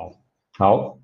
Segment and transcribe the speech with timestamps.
[0.00, 0.18] 好，
[0.56, 0.98] 好，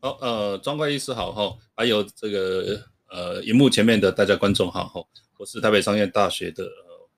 [0.00, 5.04] 好，呃，庄会计师好哈，还有这个呃，荧幕前面的大家观众好哈，
[5.36, 6.66] 我是台北商业大学的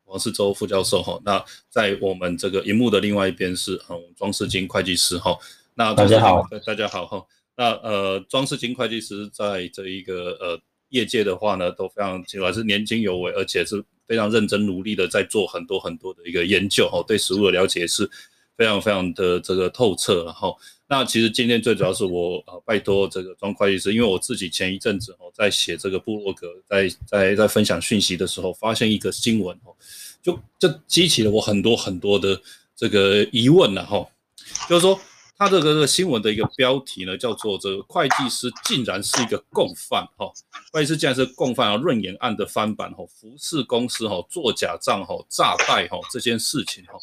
[0.07, 1.21] 王世洲副教授哈。
[1.25, 5.39] 那在我们这个荧幕的另外一边是嗯，庄世金会计师哈。
[5.75, 7.25] 那大家好，大家好哈。
[7.55, 13.85] 那呃，庄世金会计师在这一个呃业界的话呢，都非常起码是年轻有为，而且是。
[14.07, 18.09] 非常认真努力的在做很多很多的一个研究哦，对食物的了解是
[18.57, 20.57] 非常非常的这个透彻然后，
[20.89, 29.75] 那其实今天最主要是我呃拜托这个庄会计师，因为我自己前一阵子哦在写这个部落格，在在在分享讯息的时候，发现一个新闻哦，
[30.23, 32.41] 就就激起了我很多很多的
[32.75, 34.07] 这个疑问了哈，
[34.69, 34.99] 就是说。
[35.39, 40.33] 他这个这个新闻的一个标题呢，叫做“这个会计师竟然是一个共犯”哈，
[40.73, 41.77] 会计师竟然是共犯啊！
[41.77, 46.95] 润眼案的翻版哈，服饰公司哈做假账哈诈贷哈这件事情哈，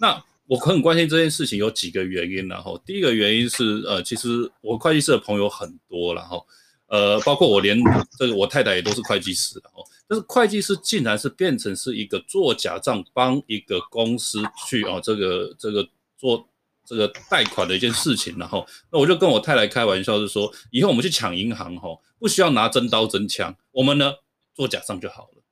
[0.00, 6.44] 那我很关心这件事情有几个原因然后第一个原因是呃，其实我会计师的朋友很多了哈，
[6.88, 7.80] 呃，包括我连
[8.18, 16.44] 这个我太太也都是会计师的哦，但是会计师竟然是变成是一个做假账帮一个公司去啊这个这个做。
[16.86, 24.14] 这个贷款的一件事情，然后那我就跟我太太开玩笑，是说以后我们去抢银行，哈，不需要拿真刀真枪，我们呢
[24.54, 25.42] 做假账就好了。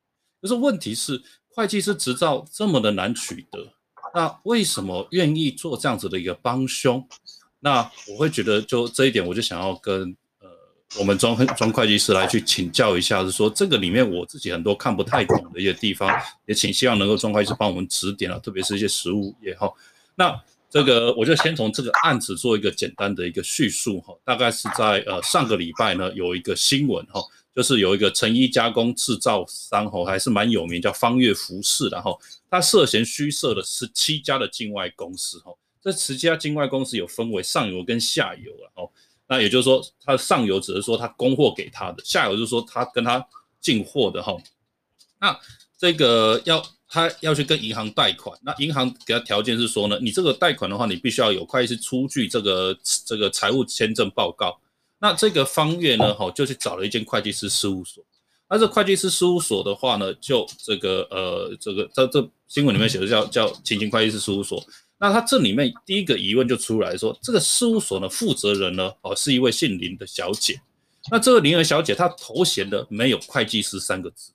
[0.40, 3.72] 可是问题是，会计师执照这么的难取得，
[4.14, 7.06] 那为什么愿意做这样子的一个帮凶？
[7.60, 10.48] 那我会觉得，就这一点，我就想要跟呃
[10.98, 16.10] 我们庄庄会计师来去请教一下，是说这个里面我自己很多看不太懂的一些地方，
[16.46, 19.74] 也请希望能够庄会计师帮我们指点啊，特别是一些实务也好，
[20.14, 20.38] 那。
[20.74, 27.22] 这个我就先从这个案子做一个简单的一个叙述哈，大概是在呃上个礼拜呢有一个新闻哈，
[27.54, 38.90] 就是有一个成衣加工制造商哈，还是蛮有名，叫方悦服饰，然后他涉嫌虚设了十七家的境外公司哈，这十七家境外公司有分为上游跟下游了哦，
[39.28, 43.24] 那也就是说，他上游只是说他供货给他的，下游就是说他跟他
[43.60, 44.36] 进货的哈，
[45.20, 45.38] 那
[45.78, 46.60] 这个要。
[46.94, 54.60] 他要去跟银行贷款，那银行给他条件是说呢，你这个贷款的话，你必须要有会计师出具这个这个财务签证报告。
[55.00, 58.04] 那这个方月呢，哈，就去找了一间会计师事务所。
[58.48, 64.64] 那这会计师事务所的话呢，就这个呃，这个在这新闻里面写的叫叫秦秦会计师事务所。
[64.98, 70.60] 那他这里面第一个疑问就出来说，这个事务所呢负责人呢，哦，是一位姓林的小姐。
[71.10, 74.30] 那这个林儿小姐她头衔的没有会计师三个字。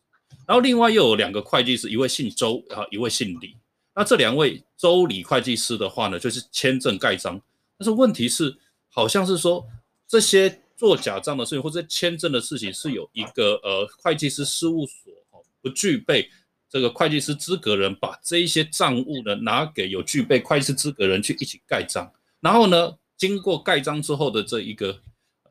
[0.50, 3.56] 然后另外又有两个会计师，一位姓周啊，一位姓李。
[3.94, 7.40] 那这两位周李会计师的话呢，就是签证盖章。
[7.78, 8.58] 但是问题是，
[8.90, 9.64] 好像是说
[10.08, 16.28] 这些做假账的事情或者签证的事情，是有一个呃会计师事务所哦，不具备
[16.68, 22.12] 这个会计师资格人，把这一些账务呢拿给有具备会计师资格人去一起盖章。
[22.40, 25.00] 然后呢，经过盖章之后的这一个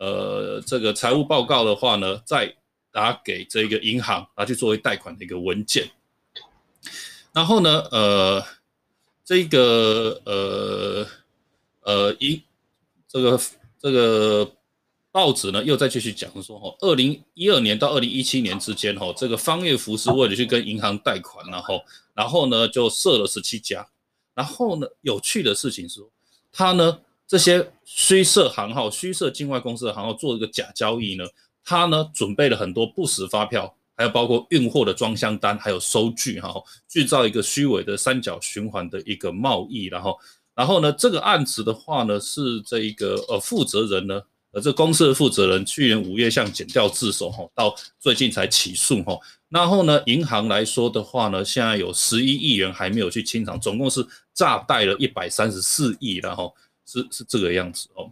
[0.01, 2.53] 呃这个财务报告的话呢，在
[2.99, 5.89] 拿给这个银行拿去作为贷款的一个文件，
[7.33, 8.45] 然后呢，呃，
[9.25, 11.07] 这个呃
[11.83, 12.43] 呃银
[13.07, 13.41] 这个
[13.79, 14.53] 这个
[15.13, 21.81] 报纸呢又再继续讲说，哈，二零一二年到二零一七年之间，哈，这个方月福是为了去跟银行贷款，然后
[22.15, 23.87] 然后呢就设了十七家，
[24.35, 26.01] 然后呢有趣的事情是，
[26.51, 26.99] 他呢
[27.29, 31.25] 这些虚设行号、虚设境外公司的行号做一个假交易呢。
[31.69, 36.55] 他呢准备了很多不实发票，还有包括运货的装箱单，还有收据，哈，
[36.89, 40.19] 制造一个虚伪的三角循环的一个贸易，然后，
[40.55, 49.21] 然后呢，这个案子的话呢，是这一个呃负责人呢，呃这公司的负责人去年五月向检调自首，哈，到最近才起诉，哈，
[49.51, 54.03] 然后呢，银行来说的话呢，现在有十一亿元还没有去清偿，总共是
[54.33, 56.55] 诈贷了一百三十四亿，然后
[56.87, 58.11] 是是这个样子哦，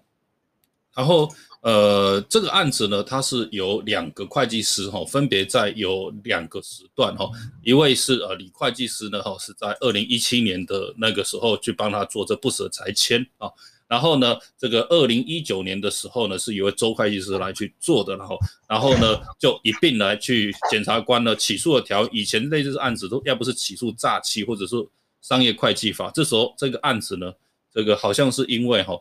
[0.94, 1.32] 然后。
[1.66, 7.28] 呃，这个案子呢，它是由两个会计师哈，分别在有两个时段哈，
[7.64, 13.50] 一位是呃李会计师呢哈，是在二零一七年的那个时候去帮他做这不舍裁签啊，
[13.88, 18.38] 然后呢，这个二零一九年的时候呢，是一位周会计师来去做的，然后
[18.68, 24.76] 然后呢就一并来去检察官呢起诉了条以前类似案子都要不是起诉诈欺或者是
[25.20, 27.32] 商业会计法，这时候这个案子呢，
[27.74, 28.96] 这个好像是因为哈。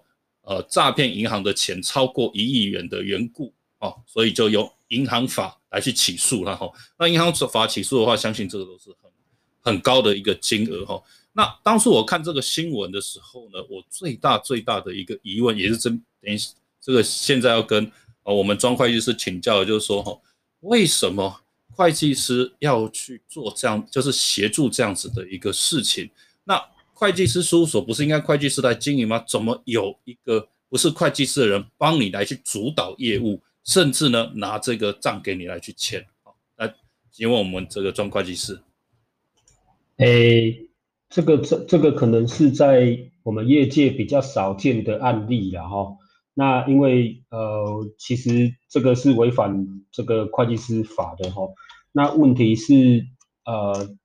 [0.45, 6.69] 呃，诈骗银行的钱超过一亿元的缘故，哦，所以就由银行法来去起诉了哈。
[7.00, 9.12] 那银行法起诉的话，相信这个都是很
[9.62, 11.01] 很高的一个金额哈。
[11.33, 16.38] 那当初我看这个新闻的时候呢，我最大最大的一个疑问，也是真等于
[16.80, 20.15] 这个现在要跟呃我们庄会计师请教的，就是说哈，
[20.59, 26.09] 为什么会计师要去做这样，就是协助这样子的一个事情？
[26.44, 26.63] 那
[26.95, 29.21] 会计师事务所不是应该会计师来经营吗？
[29.27, 36.06] 怎么有一个不是会计师的人帮你来去主导业务，甚至呢拿这个账给你来去签？
[36.24, 36.74] 好，来
[37.12, 38.59] 请问我们这个庄会计师。
[39.97, 40.68] 诶，
[41.09, 45.97] 这个这这个可能是在我们业界比较少见的案例了哈。
[46.33, 51.44] 那因为呃，其实这个是违反这个会计师法的哈。
[51.92, 53.06] 那问题是
[53.45, 53.95] 呃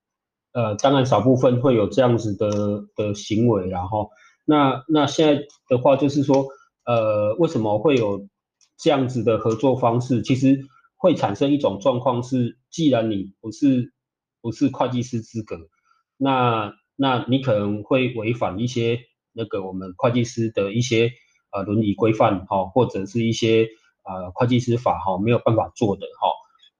[0.52, 4.10] 呃，当然少部分会有这样子的的行为，然后
[4.44, 6.46] 那那现在的话就是说，
[6.84, 8.26] 呃，为什么会有
[8.76, 10.22] 这样子的合作方式？
[10.22, 10.60] 其实
[10.96, 13.92] 会产生一种状况是，既然你不是
[14.40, 15.56] 不是会计师资格。
[16.16, 18.98] 那那你可能会违反一些
[19.32, 21.12] 那个我们会计师的一些
[21.52, 23.68] 呃伦理规范哈，或者是一些
[24.02, 26.28] 呃会计师法哈没有办法做的哈。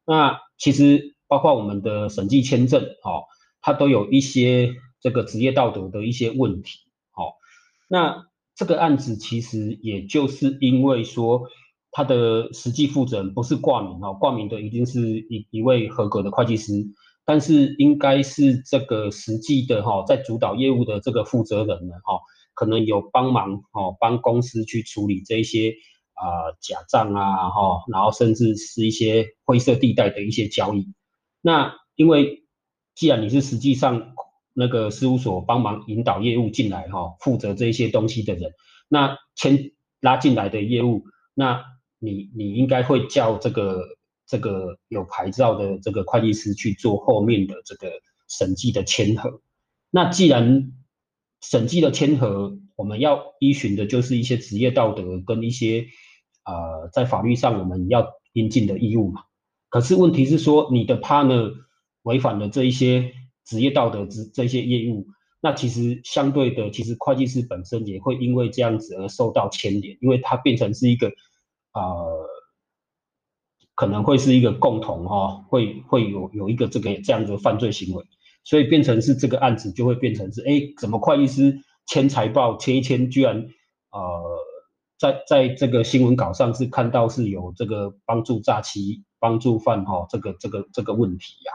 [0.05, 3.23] 那其实包括我们的审计签证哈，
[3.63, 6.79] 他都有一些这个职业道德的一些问题
[7.11, 7.25] 哈。
[7.89, 11.49] 那这个案子其实也就是因为说
[11.91, 16.73] 他的实际负责人不是挂名哦，挂名的一定是一一位合格的会计师。
[17.27, 22.19] 但是应该是这个实际的哈，在主导业务的这个负责人呢哈，
[22.55, 25.75] 可能有帮忙哈，帮公司去处理这些
[26.15, 26.27] 啊
[26.61, 30.93] 假账啊哈，然后甚至是一些灰色地带的一些交易。
[31.41, 32.43] 那因为
[33.01, 34.13] 既然你是实际上
[34.53, 38.53] 那个事务所帮忙引导业务进来哈，负责这些东西的人，
[38.89, 41.65] 那签拉进来的业务，那
[41.99, 43.97] 你你应该会叫这个。
[44.31, 47.91] 这个有牌照的这个会计师去做后面的这个
[48.29, 49.43] 审计的签核。
[49.91, 50.71] 那既然
[51.41, 55.87] 审计的签核，我们要依循的就是一些职业道德跟一些
[56.45, 59.23] 呃在法律上我们要应尽的义务嘛。
[59.69, 61.53] 可是问题是说，你的 partner
[62.03, 63.13] 违反了这一些
[63.45, 65.07] 职业道德之这些业务，
[65.41, 71.09] 那其实相对的，其实会计师本身也会因为这样子而受到牵连，因为它变成是一个
[71.73, 72.29] 呃。
[73.77, 78.05] 可能会是一个共同哈，会会有有一个这个这样子的犯罪行为，
[78.45, 83.49] 所以变成是这个案子就会变成是，哎，怎么会计师签财报签一签，居然
[83.91, 84.39] 呃
[84.99, 91.53] 在在这个新闻稿上是看到是有这个帮助诈欺、帮助犯哈这个这个这个问题呀？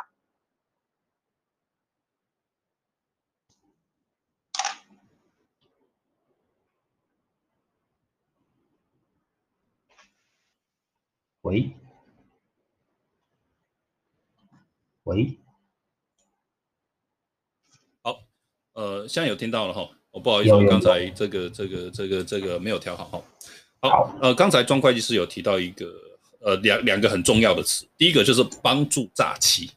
[11.45, 11.69] 喂？
[15.03, 15.37] 喂，
[18.01, 18.19] 好，
[18.73, 23.23] 呃，现在有听到了哈，我不好意思，我刚才这个这个这个这个没有调好哈。
[23.79, 25.85] 好，呃，刚才庄会计师有提到一个
[26.39, 29.69] 呃两两个很重要的词，第一个就是帮助诈欺，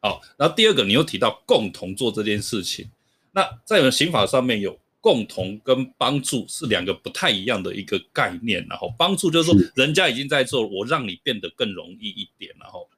[0.00, 2.90] 好，然后第二个你又提到共同做这件事情，
[3.30, 12.88] 那在我们刑法上面有共同跟帮助是两个不太一样的一个概念，然后帮助就是说人家已经在做，我让你变得更容易一点，然后。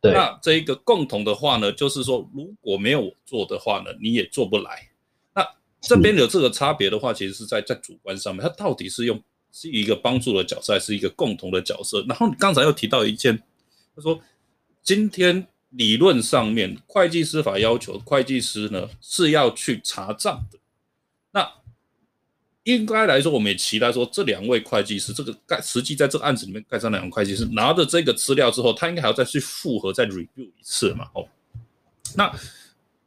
[0.00, 4.88] 那这一个共同的话呢，就是说，如果没有我做的话呢，你也做不来。
[5.34, 5.44] 那
[5.80, 9.20] 这边有这个差别的话，其实是在在主观上面，它到底是用
[9.50, 12.04] 是一个帮助的角色，还是一个共同的角色？
[12.08, 13.36] 然后你刚才又提到一件，
[13.96, 14.20] 他说
[14.84, 20.57] 今天理论上面会计师法要求会计师呢是要去查账的，
[21.32, 21.52] 那。
[22.64, 31.08] 应该来说，我们也期待说，这两位会计师，这个盖实际在这个案子里面盖上两位会计师拿着这个资料之后，他应该还要再去复核、再 review 一次嘛？
[31.14, 31.26] 哦，
[32.14, 32.30] 那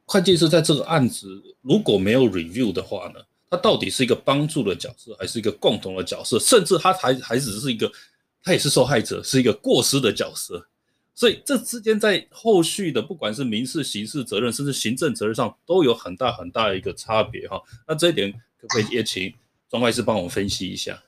[0.04, 6.40] 会计师在这个案子如果没有 review 的话呢，他到底是一个帮助的角色，还是一个共同的角色？
[6.40, 7.88] 甚至他还还只是一个，
[8.42, 10.66] 他也是受害者，是一个过失的角色。
[11.14, 17.60] 所以这之间在后续的不管是民事、刑事责任，甚至行政责任上，都有很大很大的一个差别哈。
[17.86, 19.32] 那这一点可不可以也请？
[19.68, 21.02] 庄外师帮我分析一下。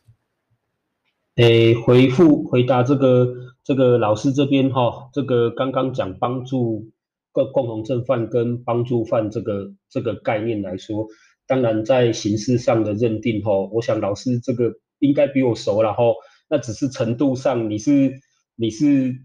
[1.36, 3.34] 诶，回复回答这个
[3.64, 6.90] 这个老师这边哈，这个刚刚讲帮助
[7.32, 11.08] 共共同正犯跟帮助犯这个这个概念来说，
[11.46, 16.02] 当然在形式上的认定哈，我想老师这个应该比我熟了哈。
[16.48, 18.20] 那只是程度上，你是
[18.54, 19.16] 你是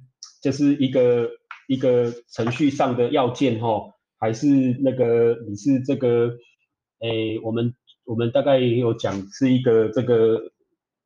[0.42, 1.30] 就是一个
[1.68, 4.48] 一个程序上的要件哈，还是
[4.82, 6.38] 那个你是这个
[7.00, 7.74] 诶我们。
[8.06, 10.52] 我们大概也有讲是一个这个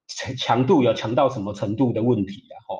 [0.07, 2.55] 强强度要强到什么程度的问题啊？
[2.65, 2.79] 哈，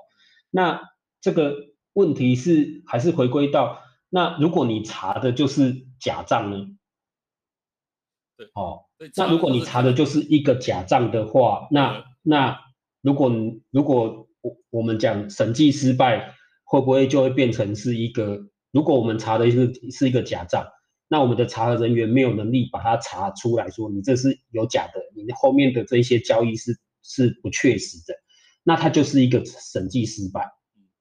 [0.49, 0.81] 那
[1.19, 1.57] 这个
[1.91, 6.67] 问题是还是回归到那如果你查的就是假账呢？
[8.37, 8.85] 对，哦，
[9.17, 12.61] 那如果你查的就是一个假账的话，那那
[13.01, 13.29] 如果
[13.71, 16.33] 如果我我们讲审计失败，
[16.73, 18.47] 会不会就会变成是一个？
[18.71, 20.65] 如果我们查的是是一个假账？
[21.07, 28.15] 那我们的查核人员没有能力把它查出来说你这是有假的，你后面的这些交易是是不确实的，
[28.63, 30.51] 那它就是一个审计失败。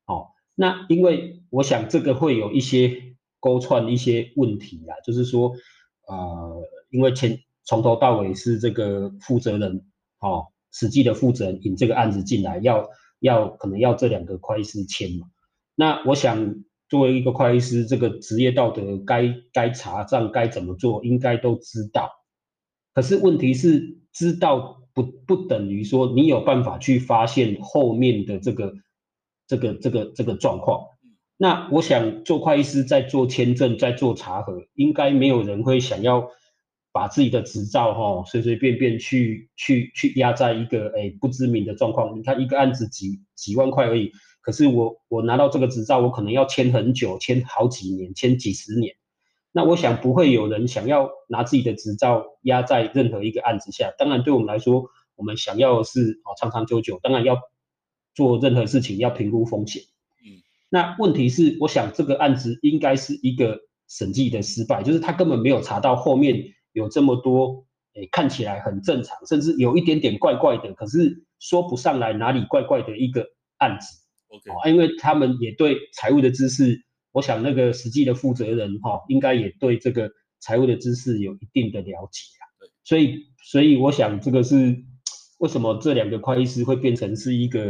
[0.05, 5.55] 哦，那因为我想这个会有一些勾串一些问题啊，就是说，
[6.07, 9.87] 呃，因为前从头到尾是这个负责人，
[10.21, 15.29] 哦，实际的负责人引这个案子进来，要要可能要这两个会计师签嘛。
[15.75, 16.65] 那我想。
[16.89, 22.11] 作为一个会计师，这个职业道德该该查账该怎么做，应该都知道。
[22.93, 28.75] 可是问题是，知道不不等于说你有办法去发现后面的这个
[29.47, 30.85] 这个这个这个状况。
[31.39, 36.29] 那我想做会计师在做签证，在做查核，应该没有人会想要
[36.93, 42.19] 把自己的执照哈随随便便去去去压在一个哎不知名的状况。
[42.19, 44.13] 你看一个案子几几万块而已。
[44.43, 48.97] 可是我我拿到这个执照，我可能要签很久，签好几年，签几十年。
[49.53, 53.93] 那我想不会有人想要拿自己的执照压在任何一个案子下。
[53.99, 56.99] 当然，对我们来说，我们想要的是哦长长久久。
[57.03, 57.39] 当然要
[58.15, 59.83] 做任何事情要评估风险。
[60.25, 60.43] 嗯。
[60.71, 73.27] 那问题是，我想这个案子应该是一个审计的失败，就是他根本没有查到后面有这么多诶看起来很正常，甚至有一点点怪怪的，可是说不上来哪里怪怪的一个
[73.59, 73.99] 案子。
[74.37, 80.11] 哦，因为他们也对财务的知识，我想那个实际的负责人哈，应该也对这个
[80.41, 82.23] 财务的知识有一定的了解
[82.83, 84.77] 所以所以我想这个是
[85.39, 87.61] 为什么这两个会计师会变成是一个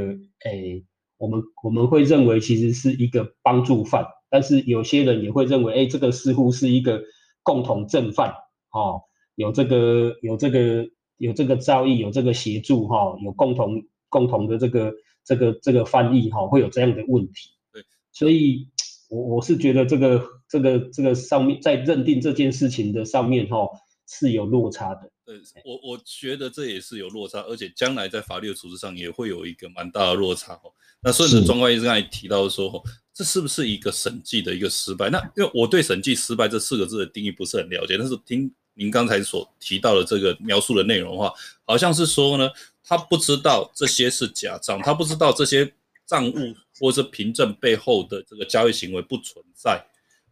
[0.45, 0.85] 诶，
[1.19, 7.03] 我们我们会认为其实是一个帮助犯，但是有些人也会认为，哎，这个似乎是一个
[7.43, 8.31] 共同正犯，
[8.73, 9.03] 哦，
[9.35, 14.95] 有这个有这个有这个造诣，有这个协助哈，有共同共同的这个。
[15.25, 18.69] 这个这个翻译哈会有这样的问题，对，所以
[19.09, 23.69] 我我是觉得这个这个这个上面在认定这件事情的上面哈
[24.09, 25.11] 是有落差的。
[25.25, 30.73] 对我我觉得这也是有落差，而且将来在法律的处置上也会有一个蛮大的落差哦。
[31.01, 32.83] 那顺着庄官医生刚才提到说，
[33.15, 35.09] 这是不是一个审计的一个失败？
[35.11, 41.33] 那因为我对审计失败这四个字的定义不是很了解，但是听您刚才所提到的这个描述的内容的话，
[41.65, 42.51] 好像是说呢。
[42.93, 45.73] 他不知道这些是假账，他不知道这些
[46.05, 49.83] 账务或者是凭证背后的这个交易行为不存在。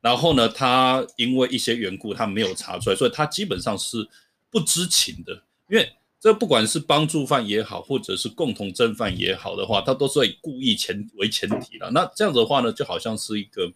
[0.02, 4.06] 然后呢，他因为一些缘故，他没有查出来，所以他基本上是
[4.50, 5.32] 不知情的。
[5.70, 5.90] 因为
[6.20, 11.90] 这不管是帮助犯也好，或者是共同正犯也好的话，他都是以故意前为前提了。
[11.90, 13.72] 那这样子的话呢，就好像是一个。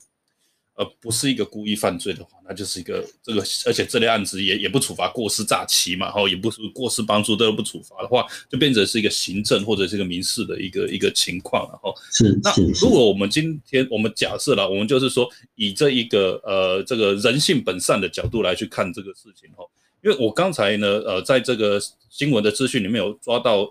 [0.77, 19.65] 而不是一个故意犯罪的话，那就是一个这个，而且这类案子也也不处罚过失诈欺嘛，然后也不是过失帮助都不处罚的话，就变成是一个行政或者是一个民事的一个一个情况，然后是那如果我们今天我们假设了，我们就是说以这一个呃这个人性本善的角度来去看这个事情哈，
[20.03, 23.69] 因为我刚才呢呃在这个新闻的资讯里面有抓到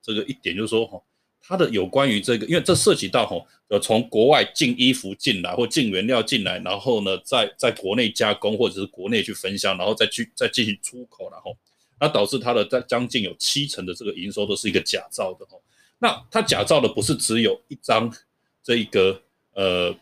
[0.00, 1.00] 这个一点，就是说哈。
[1.46, 11.54] 它的有关于这个，因为这涉及到吼，呃，从国外进衣服进来或进原料进来，然后呢，在在国内加工或者是国内去分销，然后再去再进行出口，然后
[12.00, 15.62] 那导致它的在将近有七成的这个营收都是一个假造的吼。
[15.98, 18.10] 那它假造的不是只有一张
[18.62, 19.20] 这一个
[19.52, 19.94] 呃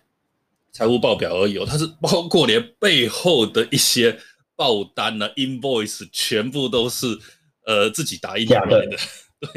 [0.70, 4.16] 财务报表而已哦，它是包括连背后的一些
[4.54, 7.18] 报单呢，invoice 全部都是
[7.66, 8.96] 呃自己打印出来的。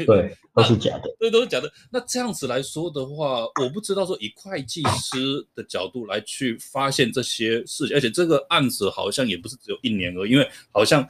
[0.04, 1.16] 对， 都是假的。
[1.18, 1.72] 对，都是假的。
[1.90, 11.06] 那这样子来说的话，我不知道说以会计师的角度来去发现这些事情，而且这个案子好像也不是只有一年而已，因为好像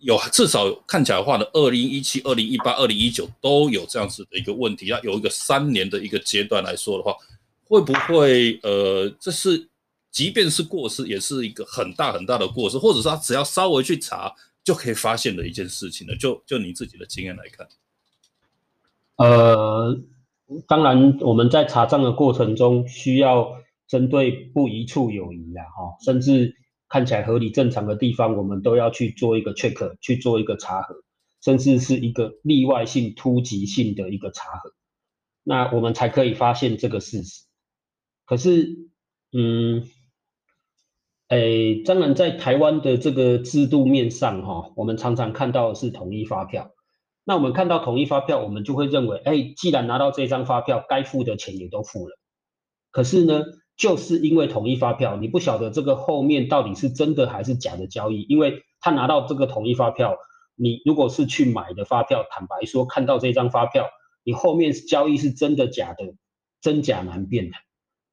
[0.00, 7.16] 有至少看起来的话呢，二零一七、二零一八、二零一九都有这样子的一个问题，要有一个三年的一个阶段来说的话，
[7.64, 9.68] 会不会呃，这是
[10.10, 16.14] 即便是过失，也是一个很大很大的过失，或者说他只要稍微去查就可以发现的一件事情呢？
[16.16, 17.66] 就就你自己的经验来看。
[19.16, 19.96] 呃，
[20.66, 23.52] 当然，我们在查账的过程中，需要
[23.86, 26.56] 针对不一处有疑啊，哈，甚至
[26.88, 30.96] 看起来合理正常的地方，我们都要去做一个 check，去做一个查核，
[31.40, 34.72] 甚至是一个例外性、突击性的一个查核，
[35.44, 37.44] 那我们才可以发现这个事实。
[38.26, 38.90] 可是，
[39.32, 39.88] 嗯，
[41.28, 46.73] 哎，当然，在台湾的这个制度面上，哈，我们常常看到的是统一发票。
[47.24, 52.18] 那我们看到统一发票，我们就会认为，哎，既然拿到这张发票，该付的钱也都付了。
[52.90, 53.44] 可是呢，
[53.76, 60.16] 就是因为统一发票，你不晓得这个后面到底是真的还是假的交易，因为他拿到这个统一发票，
[60.54, 63.88] 你如果是去买的发票，坦白说，看到这张发票，
[64.22, 66.14] 你后面交易是真的假的，
[66.60, 67.56] 真假难辨的。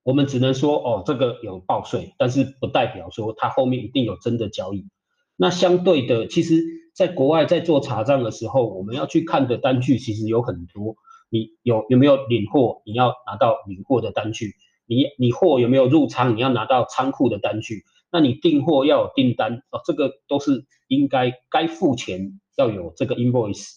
[0.03, 4.87] 我们只能说哦，这个有报税，但是不代表说它后面一定有真的交易。
[5.35, 6.63] 那相对的，其实
[6.93, 10.95] 在国外在做查账的时候，我们要去看的单据其实有很多。
[11.29, 12.81] 你有有没有领货？
[12.85, 14.53] 你要拿到领货的单据。
[14.85, 16.35] 你你货有没有入仓？
[16.35, 17.83] 你要拿到仓库的单据。
[18.11, 23.69] 那你订货要有订单哦，这个都是应该该付钱要有这个 invoice。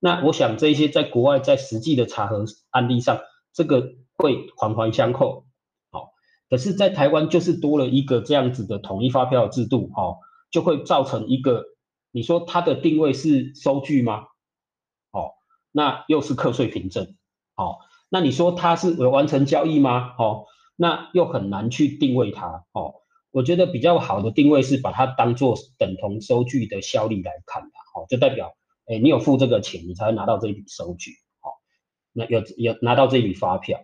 [0.00, 3.20] 那我想这些在国外在实际的查核案例上，
[3.52, 5.46] 这个会环环相扣。
[5.92, 6.10] 好，
[6.50, 10.16] 可是，在台湾就是多了一个这样子的统一发票制度，哈，
[10.50, 11.64] 就会造成一个，
[12.16, 14.22] 你说它的定位是收据吗？
[15.10, 15.34] 哦，
[15.70, 17.14] 那又是课税凭证，
[17.54, 20.14] 好，那你说它是有完成交易吗？
[20.16, 20.46] 哦，
[20.76, 22.94] 那又很难去定位它，哦，
[23.32, 28.56] 我觉得比较好的定位是把它当做等同收据的效力来看的，哦，就代表。
[28.86, 31.50] 哎，你有付这个钱，你才会拿到这笔收据，好，
[32.14, 33.78] 那有有拿到这笔发票。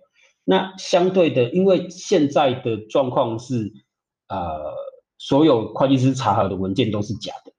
[0.45, 3.75] 那相对的，因为现在的状况是，
[4.29, 4.75] 呃，
[5.19, 7.51] 所有会计师查核的文件都是假的，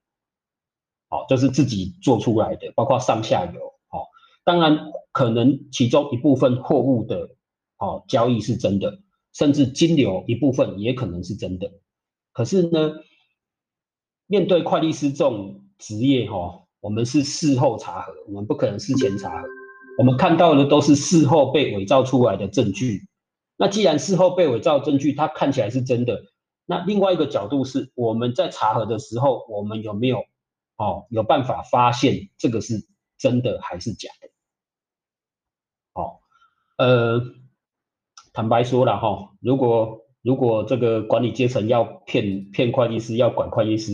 [1.14, 4.08] 哦，就是自己做出来的，包括上下游，好，
[4.44, 7.30] 当然可能其中一部分货物的，
[7.78, 8.98] 哦，交易是真的，
[9.32, 11.70] 甚至金流一部分也可能是真的。
[12.32, 12.94] 可是呢，
[14.26, 16.62] 面对会计师这种职业，哈。
[16.80, 19.48] 我们是事后查核，我们不可能事前查核。
[19.96, 23.08] 我们看到的都是事后被伪造出来的证据。
[23.56, 26.24] 那既然事后被伪造证据，它看起来是真的，
[26.66, 30.26] 那另外一个角度是，我们在查核的时候，我们有没有
[30.76, 32.86] 哦有办法发现这个是
[33.18, 34.28] 真的还是假的？
[35.94, 36.18] 哦，
[36.76, 37.22] 呃，
[38.32, 43.92] 坦白说了哈，如果如果这个管理阶层要骗骗会计师，要管会计师，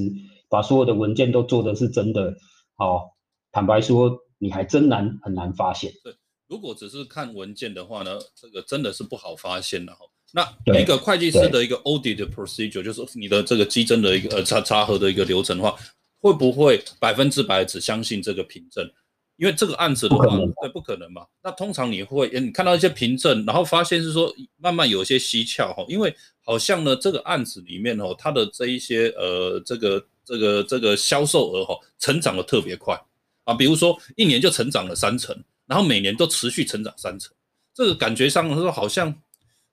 [0.48, 2.36] 把所有的文件都做的是真的。
[2.76, 3.10] 哦，
[3.52, 5.92] 坦白说，你还真难很难发现。
[6.02, 6.14] 对，
[6.46, 9.98] 如果只是看文件的话呢，这个真的是不好发现的哈。
[10.32, 15.76] 那一个会计师的一个 audit procedure，就是你的这个基征的一个呃查查核的一个流程的话，
[16.20, 18.88] 会不会百分之百只相信这个凭证？
[19.36, 20.24] 因为这个案子的话，
[20.60, 21.26] 对，不可能嘛。
[21.42, 30.06] 那通常你会，你看到一些凭证，然后发现是说慢慢有些蹊跷哈，因为好像呢这个案子里面哦，它的这一些呃这个。
[30.22, 32.94] 这个这个销售额哈，成长的特别快
[33.42, 37.32] 啊，比如说一年就成长了三成，然后每年都持续成长三成，
[37.74, 39.12] 这个感觉上说好像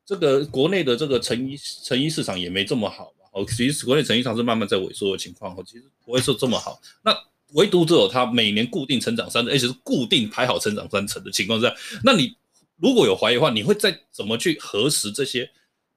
[0.03, 7.13] 这个国内的这个成衣成衣市场也没这么好嘛，哦，其实国内成衣市场是慢慢在萎缩的情况，哦，其实不会说这么好，那
[7.51, 11.69] 唯独只有它每年固定成长三成，而且是固定排好成长三成的情况下，
[12.01, 12.33] 那你
[12.77, 15.49] 如果有怀疑的话，你会再怎么去核实这些？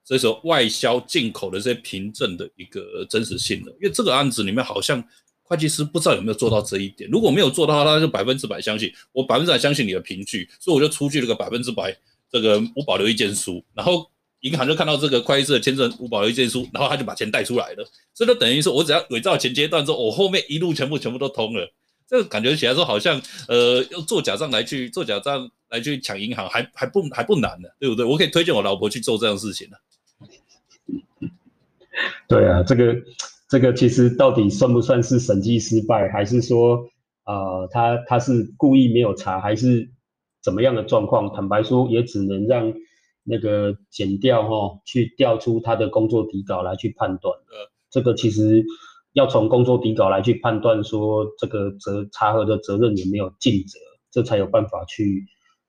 [0.03, 5.01] 所以说，外销进口的这些凭证的一个真实性的，因为这个案子里面好像
[5.43, 7.09] 会计师不知道有没有做到这一点。
[7.09, 11.95] 如果没有做到，他就百分之百相信我，百分之百相信你的凭据，所以我就出具了个百分之百
[12.29, 13.63] 这个无保留意见书。
[13.73, 14.09] 然后
[14.41, 17.85] 银行就看到这个会计师的签证无保留意见书，然后他就把钱贷出来了。
[18.13, 21.71] 所以就等于说我只要伪造前阶段之后，我后面一路全部全部都通了。
[22.07, 28.03] 这个感觉起来说好像呃，用做假账来去做假账来去抢银行，还还不还不难呢，对不对？
[28.03, 29.77] 我可以推荐我老婆去做这样事情的。
[32.27, 32.95] 对啊，这个
[33.47, 36.89] 这个其实到底算不算是审计失败，还是说
[37.25, 39.89] 呃他他是故意没有查，还是
[40.43, 41.33] 怎么样的状况？
[41.33, 42.73] 坦白说，也只能让
[43.23, 47.33] 那个剪掉哈，去调出他的工作底稿来去判断。
[47.33, 48.63] 呃，这个其实
[49.13, 53.79] 要从工作底稿来去判断说这个责查核的责任有没有尽责，
[54.11, 55.25] 这才有办法去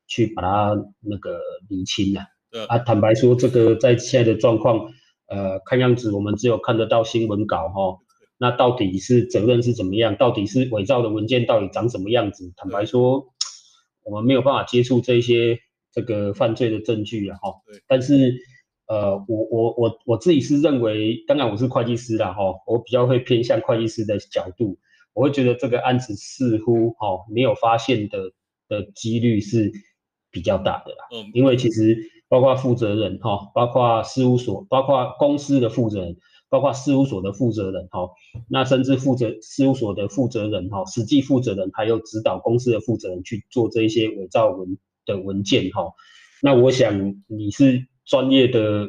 [0.07, 2.27] 去把它那个理清啊。
[2.69, 4.93] 啊，坦白说，这个在现在的状况。
[5.29, 8.01] 呃，看样子我们只有看得到新闻稿哈，
[8.37, 10.15] 那到底是责任是怎么样？
[10.17, 12.53] 到底是伪造的文件到底长什么样子？
[12.55, 13.33] 坦白说，
[14.05, 15.61] 我们没有办法接触这些
[15.93, 17.55] 这个犯罪的证据啊哈。
[17.87, 18.35] 但是
[18.87, 24.79] 呃，我我我我自己是认为，当然我是会计师啦哈，我比较会偏向会计师的角度，
[25.15, 28.33] 我会觉得这个案子似乎哈没有发现的
[28.69, 29.71] 的几率是
[30.31, 31.05] 比较大的啦。
[31.13, 32.11] 嗯，因为其实。
[32.33, 36.17] 包括负责人哈，包括事务所，包括公司的负责人，
[36.49, 38.09] 包括事务所的负责人哈，
[38.49, 45.93] 那甚至负责事务所的负责人哈，实际负责人还有指导公司的负责人去做这一些伪造文的文件哈，
[46.43, 48.89] 那我想你是专业的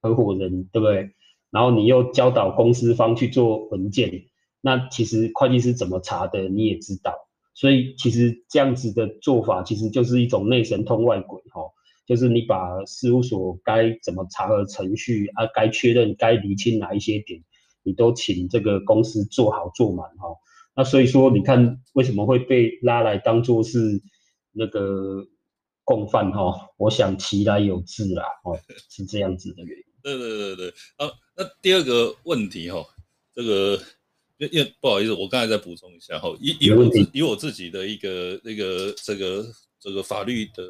[0.00, 1.10] 合伙人对不对？
[1.50, 4.24] 然后你又教导公司方去做文件，
[4.60, 7.14] 那其实会计师怎么查的你也知道，
[7.54, 11.62] 所以其实这样子的做法其实就是一种内神通外鬼哈。
[12.04, 17.44] 就是你把事务所该怎么查的程序啊，该确认、该厘清哪一些点，
[17.84, 20.36] 你都请这个公司做好做满哈。
[20.74, 24.02] 那所以说，你看为什么会被拉来当做是
[24.50, 25.24] 那个
[25.84, 29.84] 共犯哈，我想其来有自啦，哦，是这样子的原因。
[30.02, 32.84] 对对对对，好，那第二个问题哈，
[33.34, 33.80] 这个
[34.38, 39.46] 因因为不好意思，我刚才再补充一下哈，以以我自以我自己的一个那个这个
[39.78, 40.68] 这个法律的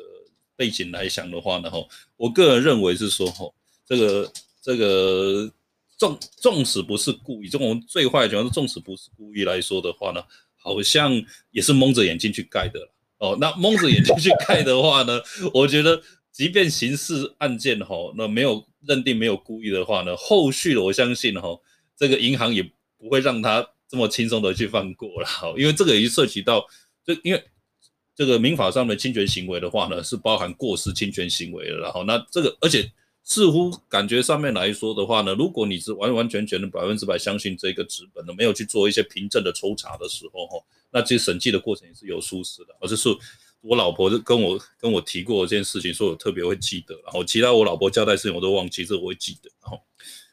[0.54, 1.78] 背景来想的话呢哈，
[2.16, 3.50] 我个人认为是说哈，
[3.86, 5.50] 这个这个
[5.96, 10.22] 纵纵使不是故意，这种最坏的情况是纵使不是故意来说的话呢，
[10.56, 11.10] 好像
[11.50, 12.80] 也是蒙着眼睛去盖的
[13.22, 13.38] 哦。
[13.40, 15.18] 那蒙着眼睛去盖的话呢，
[15.54, 18.62] 我觉得即便刑事案件哈，那没有。
[18.84, 21.56] 认定没有故意的话呢，后续的我相信哈，
[21.96, 22.60] 这个银行也
[22.98, 26.66] 不会让他这么轻松的去放过了，因为这个已经涉及到，
[27.06, 27.40] 就因为
[28.16, 32.90] 这个民法上的侵权行为的话呢，是包含过失侵权行为的，然后那这个而且
[33.24, 43.18] 似乎感觉上面来说的话呢，如果你是完完全全的百分之百相信这个纸本的，没有去做一些凭证的抽查的时候哈，那其实审计的过程也是有疏失的，而是说。
[43.64, 49.48] 我老婆跟我跟我提过这件事情，说我特别会记得，然后其他我老婆交代事情我都忘记，这我会记得。
[49.62, 49.80] 然后，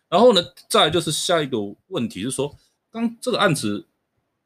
[0.10, 2.58] 然后呢，再就是下一个问题是说，
[2.90, 3.86] 刚这个案子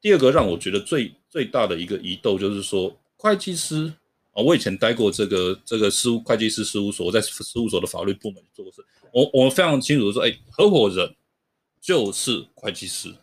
[0.02, 3.94] 第二个让我觉得最最大的一个疑窦就是说，会计师
[4.34, 11.16] 啊，我以前待过这个这个事务会计师事务所，我在事务所的法律部门做过事，我我非常清楚的说，哎，合伙人
[11.80, 13.16] 就是会计师，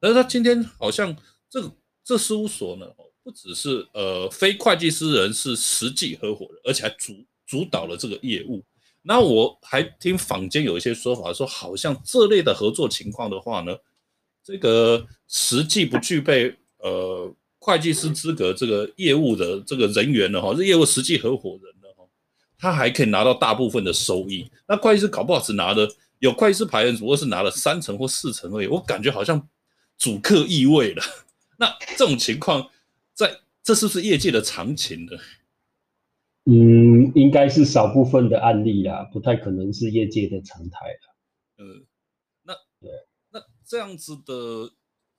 [0.00, 1.14] 但是他今天好像
[1.50, 1.70] 这个
[2.02, 2.86] 这事务所呢？
[3.22, 7.12] 不只是呃非会计师人是实际合伙人，而且还主
[7.44, 8.62] 主导了这个业务。
[9.02, 13.76] 那我还听坊间有一些说法，说好像这类的合作情况的话呢，
[14.44, 17.34] 这个实际不具备呃
[17.66, 22.08] 会计师资格这个业务的这个人员呢，哈，这业务实际合伙人的，哈，
[22.56, 24.48] 他还可以拿到大部分的收益。
[24.68, 25.88] 那会计师搞不好只拿的
[26.20, 28.68] 有会计师牌的，只不过是拿了三成或四成而已。
[28.68, 29.48] 我感觉好像
[29.98, 31.02] 主客意味了。
[31.58, 32.70] 那这种情况。
[33.16, 35.12] 在这是不是业界的常情呢？
[36.44, 41.16] 嗯，应该是少部分的案例啦，不太可能是业界的常态了。
[41.56, 41.86] 嗯，
[42.42, 42.90] 那对，
[43.30, 44.70] 那这样子的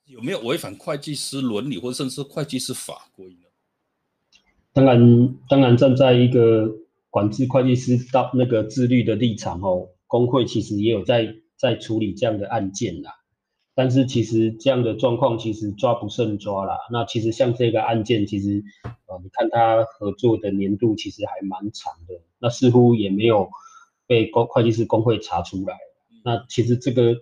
[0.08, 3.42] 有没有违反会计师伦理或者甚至会计师法规呢？
[4.72, 6.78] 当然，当然站在一个
[7.10, 13.16] 管制会计师到那个自律的立场哦，工会其实也有在在处理这样的案件啦。
[13.76, 16.78] 但是其实这样的状况其实抓不胜抓啦。
[16.92, 18.64] 那其实像这个案件，其实
[19.08, 23.50] 呃，你看他合作的年度其实还蛮长的，那似乎也没有
[24.08, 25.78] 被公会计师工会查出来。
[26.24, 27.18] 那其实这个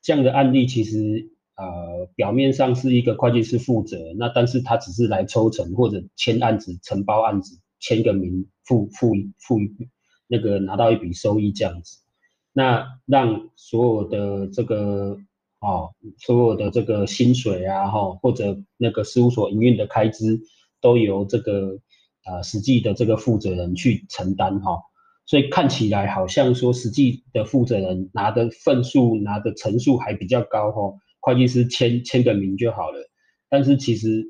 [0.00, 9.58] 这样的案例，其实呃表面上是一个会计师负责，那但是他只是来抽成或者签案子、承包案子、签个名、付付付
[10.26, 11.98] 那个拿到一笔收益这样子，
[12.52, 15.18] 那让所有的这个。
[15.62, 20.40] 哦，所有的这个薪水啊，哈，或者那个事务所营运的开支，
[20.80, 21.80] 都由这个
[22.24, 24.80] 呃实际的这个负责人去承担哈。
[25.26, 33.08] 所以看起来好像说实际的负责人拿的份数、拿的层数还比较高哈，会计师签签个名就好了。
[33.48, 34.26] 但是其实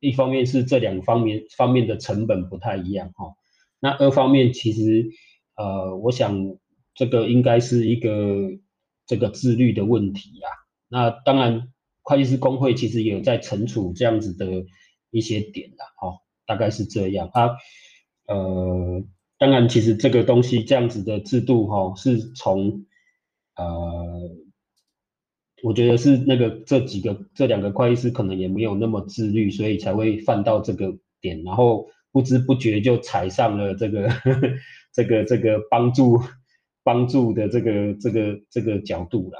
[0.00, 3.34] 一方面是这两方面方面的成本不太一样哈。
[3.80, 5.10] 那二方面其实
[5.56, 6.56] 呃，我想
[6.94, 8.50] 这个应该是一个
[9.06, 10.48] 这个自律的问题呀。
[10.88, 11.72] 那当然，
[12.02, 14.64] 会计师工会其实也有在惩处这样子的
[15.10, 17.50] 一些点的，哈，大概是这样啊。
[18.26, 19.04] 呃，
[19.38, 22.86] 当然，其实这个东西这样子的制度，哈，是从
[23.56, 24.30] 呃，
[25.62, 34.08] 我觉得是那个这几个这两个会计师可能也没有那么自律，所以才会犯到这个点，然后不知不觉就踩上了这个
[34.92, 36.22] 这个这个帮助
[36.82, 39.38] 帮助的这个这个这个角度啦。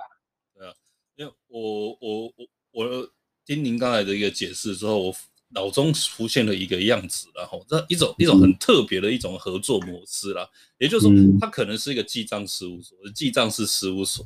[1.16, 3.08] 因为我我我我
[3.44, 5.14] 听您刚才的一个解释之后，我
[5.50, 14.24] 脑中浮现了一个样子，然后这一种一种很特别的一种合作模式啦，也就是说，它可能是一个记账事务所，记账是事务所，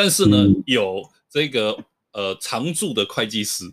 [0.00, 1.76] 但是呢，有这个
[2.12, 3.70] 呃常驻的会计师，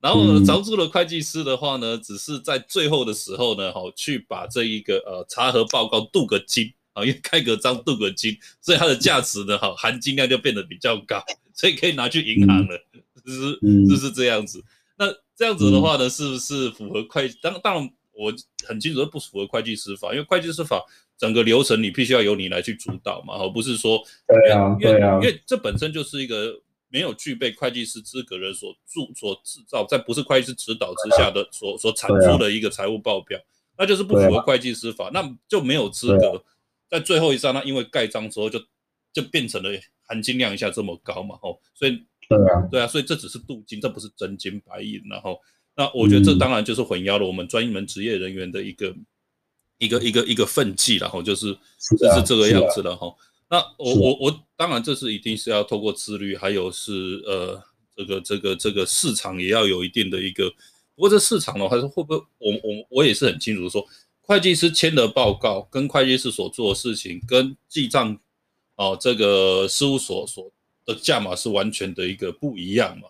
[0.00, 6.72] 然后常驻的会计师的话呢，只是在最后的时候呢，好去把这一个呃查核报告镀个金。
[7.00, 11.22] 因为开个章镀个金，所以它的价值呢，哈，含金量就变得比较高，
[11.54, 12.76] 所以可以拿去银行了，
[13.24, 14.64] 就是就是这样子。
[14.96, 17.28] 那这样子的话呢，是不是符合会？
[17.40, 18.34] 当当然，我
[18.66, 20.84] 很清楚不符合会计师法，因为会计师法
[21.16, 33.40] 整个流程你必须要由你来去主导嘛，而不是说，对啊，对啊，因为这本身就是一个没有具备会计师资格的所铸所制造，在不是会计师指导之下的所所产出的一个财务报表，
[33.78, 36.42] 那就是不符合会计师法，那就没有资格。
[36.90, 38.58] 在最后一刹那，因为盖章之后就
[39.12, 39.70] 就变成了
[40.02, 45.38] 含金量一下这么高嘛，吼，所以对啊，对啊，所以这只是镀金，这不是真金白银，然后
[45.78, 48.92] 那我觉得这当然就是混淆了我们专门职业人员的一个
[49.78, 53.14] 一个一个一个分际然后就是是就是这个样子了哈。
[53.48, 57.62] 那我啊我我当然这是一定是要透过自律，还有是呃
[57.96, 60.50] 这个这个这个市场也要有一定的一个。
[60.96, 63.86] 不过这市场的话，是会不会我我我也是很清楚地说，
[64.22, 68.18] 会计师签的报告跟会计师所做的事情跟记账
[68.74, 70.50] 哦这个事务所所
[70.84, 73.08] 的价码是完全的一个不一样嘛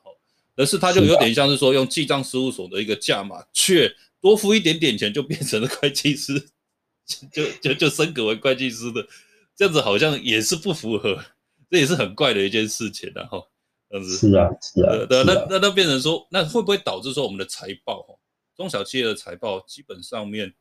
[0.58, 0.64] 哈。
[0.64, 6.48] 但是他就有点像是说用记账事务所的一个价码，却多付一点点钱就变成了会计师，
[7.32, 9.06] 就就就升格为会计师的，
[9.54, 11.24] 这样子好像也是不符合，
[11.70, 13.46] 这也是很怪的一件事情然后
[13.88, 14.16] 这样子。
[14.16, 18.14] 是啊是啊呃，对，是啊那那那变成说，那会不会导致说我们的财报哈，
[18.56, 20.52] 中小企业的财报基本上面，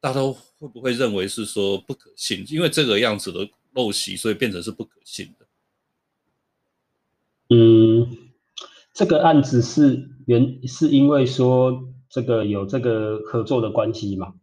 [0.00, 2.44] 大家都会不会认为是说不可信？
[2.48, 5.46] 因为这个样子的陋习，所以变成是不可信的。
[7.50, 8.23] 嗯，
[8.94, 14.34] 这个案子是原是因为说这个有这个合作的关系嘛？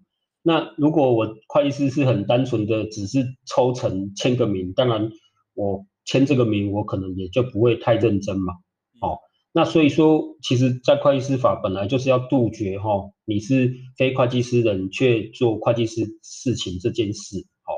[0.44, 5.10] 那如果我会计师是很单纯的，只是抽成签个名，当然
[5.54, 8.56] 我签这个名，我可能也就不会太认真嘛。
[9.00, 9.20] 哦，
[9.54, 17.38] 那所以说，其实，在会计师法本来就是要杜绝哈、哦，你是非会计师人却做会计师事情这件事。
[17.38, 17.72] 哦，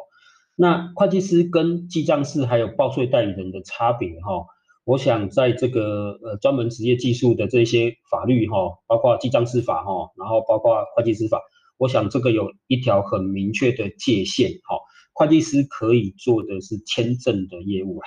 [0.55, 4.45] 那会计师跟记账师还有报税代理人的差别哈、哦。
[4.85, 11.41] 我想在这个呃专门职业技术的这些法律哈，包括记账师法哈，然后包括会计师法，
[11.77, 14.77] 我想这个有一条很明确的界限哈。
[15.13, 18.03] 会计师可以做的是签证的业务啊，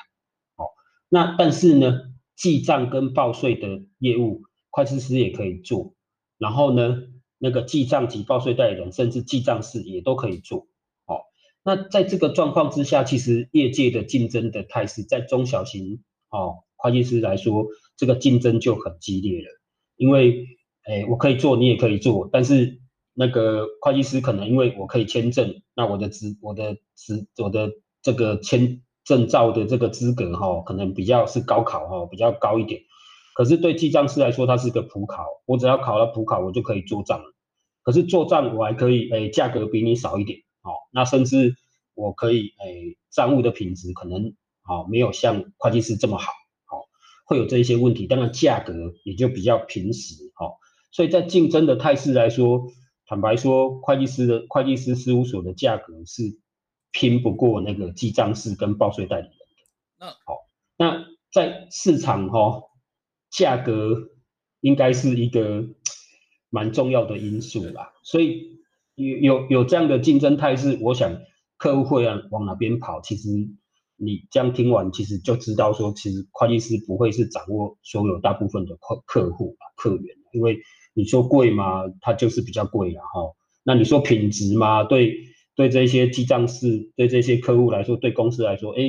[0.57, 0.67] 好，
[1.09, 2.01] 那但是呢，
[2.37, 5.95] 记账跟报税的业务，会计师也可以做，
[6.37, 7.05] 然后呢，
[7.39, 10.67] 那个记账及报税代理人甚至记账师也都可以做，
[11.07, 11.23] 好，
[11.65, 16.65] 那在这个状况之下，其实业界的竞争的态势在中小型哦。
[16.77, 19.49] 会计师来说，这个竞争就很激烈了，
[19.97, 20.47] 因为，
[20.87, 22.81] 诶，我可以做，你也可以做，但是
[23.15, 32.83] 那个会计师可能因为我可以签证，那我的资、我的资、我的这个签证照的这个资格哈、哦，可能比较是高考哈、哦，比较高一点。
[33.35, 37.35] 可是对记账师来说，它是个普考，我只要考了普考，我就可以做账了。
[37.83, 41.55] 可是做账我还可以，诶，价格比你少一点，哦，那甚至
[41.95, 44.35] 我可以，诶，账务的品质可能，
[44.69, 46.33] 哦，没有像会计师这么好。
[47.27, 50.51] 会有这一些问题，当然价格也就比较平实，哈、哦，
[50.93, 52.69] 所以在竞争的态势来说，
[53.05, 56.39] 坦白说，会计师的会计师事务所的价格是
[56.93, 59.37] 拼不过那个记账师跟报税代理人的。
[59.99, 60.39] 那好、哦，
[60.79, 62.63] 那在市场哈、哦，
[63.29, 64.11] 价格
[64.61, 65.65] 应该是一个
[66.49, 68.61] 蛮重要的因素啦，所以
[68.95, 71.21] 有有有这样的竞争态势，我想
[71.57, 73.29] 客户会啊往哪边跑，其实。
[73.97, 80.59] 你这样听完，其实就知道说，其实会计师不会是掌握所有大部分的客客户、客源，因为
[80.95, 83.35] 你说贵嘛，它就是比较贵了哈。
[83.63, 85.17] 那你说品质嘛，对
[85.55, 88.83] 对这些记账师、对这些客户来说，对公司来说，哎，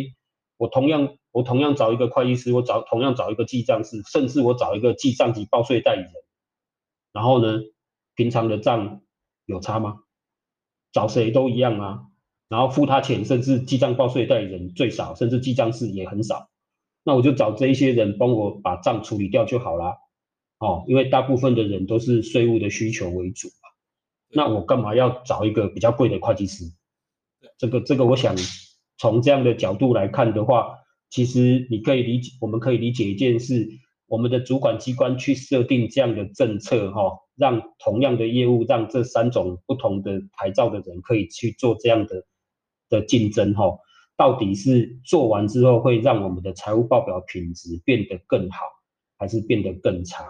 [0.58, 6.12] 我同样我同样找一个会计师，我找同样找一个记账师，甚至我找一个记账及报税代理人，
[7.13, 7.62] 然后呢，
[8.15, 9.02] 平常的账
[9.46, 10.00] 有差吗？
[10.91, 12.02] 找谁都一样啊。
[12.49, 16.49] 然后付他钱，甚至记账报税代理人最少，甚至记账师也很少。
[17.03, 19.95] 那我就找这一些人帮我把账处理掉就好啦。
[20.60, 23.69] 哦，因为大部分的人都是税务的需求为主嘛。
[24.29, 26.65] 那我干嘛要找一个比较贵的会计师？
[27.57, 28.36] 这个这个，我想
[28.97, 30.79] 从这样的角度来看的话，
[31.10, 33.69] 其实你可以理解，我们可以理解一件事：
[34.07, 42.25] 我们的主管机关去设定这样的政策，哈、哦，让同样的业务，让这三种不同的牌照的人可以去做这样的。
[42.89, 43.78] 的竞争哈，
[44.15, 48.60] 到底是做完之后会让我们的财务报表品质变得更好，
[49.17, 50.26] 还是变得更差？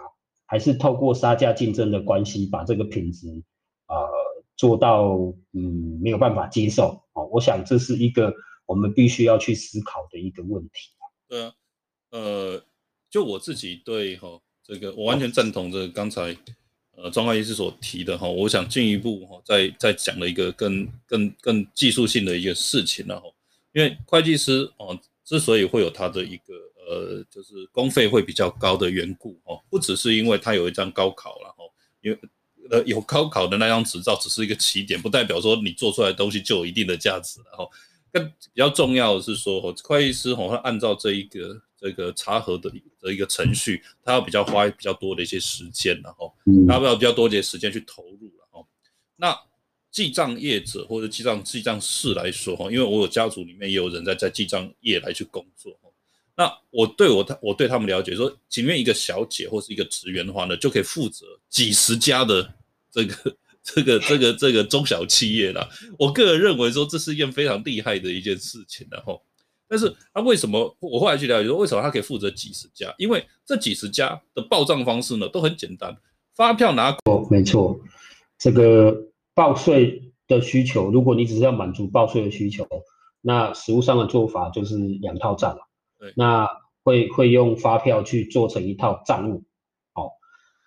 [0.46, 3.28] 还是透过杀价竞争的关系，把这个品质
[3.88, 4.08] 呃
[4.56, 5.16] 做到
[5.52, 7.26] 嗯没有办法接受哦？
[7.32, 8.32] 我想这是一个
[8.66, 10.90] 我们必须要去思考的一个问题。
[11.28, 11.52] 对啊，
[12.10, 12.62] 呃，
[13.10, 16.36] 就我自己对哈这个，我完全赞同这个刚才。
[17.00, 23.26] 呃，庄会计师所提的哈，我想进一步哈，再再讲了一个更更更技术性的一个事情了哈，
[23.72, 26.54] 因为会计师哦，之所以会有他的一个
[26.88, 31.64] 呃，就是工费会比较高的缘故哦，不只是因为他有一张高考了哈，
[32.02, 32.18] 因为
[32.68, 37.68] 呃有高考的那张执照只是一个起点，不代表说你做出来东西就有一定的价值了哈。
[38.10, 41.62] 更比较重要的是说，会计师哦会按照这一个。
[41.80, 46.34] 这个查核的的一个程序，他要比较花比较多的一些时间，然后
[46.66, 48.66] 他要比较多一些时间去投入了哦。
[49.16, 49.38] 那
[49.90, 55.88] 记账业者或者记账记账室来说哈，因为我有家族里面也有人在在记账业来去工作哈。
[56.36, 62.54] 那我对我他我对他们了解说，里面一个小姐或是一个职员的话呢，就可以负责几十家的
[62.92, 65.68] 这个这个这个这个中小企业啦。
[65.98, 69.20] 我个人认为说这是一件非常厉害的一件事情，然后，
[69.68, 72.94] 但是他为什么我后来去了解说为什么他可以负责几十家？
[72.98, 75.96] 因为这几十家的报账方式呢都很简单，
[76.34, 77.78] 发票拿哦，没错，
[78.38, 78.96] 这个
[79.34, 82.66] 报税的需求，如果你只是要满足报税的需求，
[83.20, 85.68] 那实务上的做法就是两套账了。
[85.98, 86.48] 对，那
[86.84, 89.44] 会会用发票去做成一套账务。
[89.92, 90.12] 好，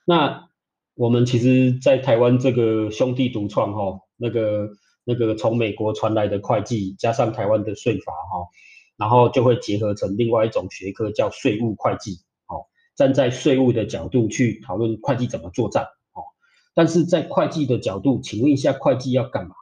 [0.05, 0.49] 那
[0.93, 4.69] 我们其实，在台湾这个兄弟独创哈，那个
[5.03, 8.45] 那个从美国传来的会计，加上台湾的税法哈，
[9.01, 12.19] 然后就会结合成另外一种学科叫税务会计。
[12.45, 15.83] 好，站在税务的角度去讨论会计怎么做账。
[16.11, 16.21] 好，
[16.75, 19.55] 但是在会计的角度，请问一下，会计要干嘛？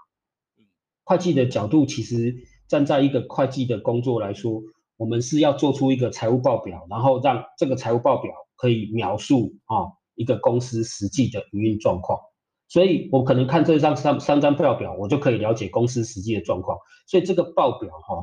[1.05, 2.35] 会计的角度其实。
[2.69, 4.61] 站在一个会计的工作来说，
[4.95, 12.19] 我们是要做出一个财务报表，然后让这个财务报表可以描述啊一个公司实际的营运状况。
[12.67, 16.77] 所以我可能看这张三三张报表，我就可以了解公司实际的状况。
[17.07, 18.17] 所以这个报表哈，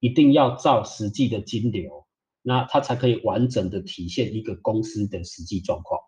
[0.00, 2.06] 一定要照实际的金流，
[2.42, 6.00] 那它才可以完整的体现一个公司的实际状况。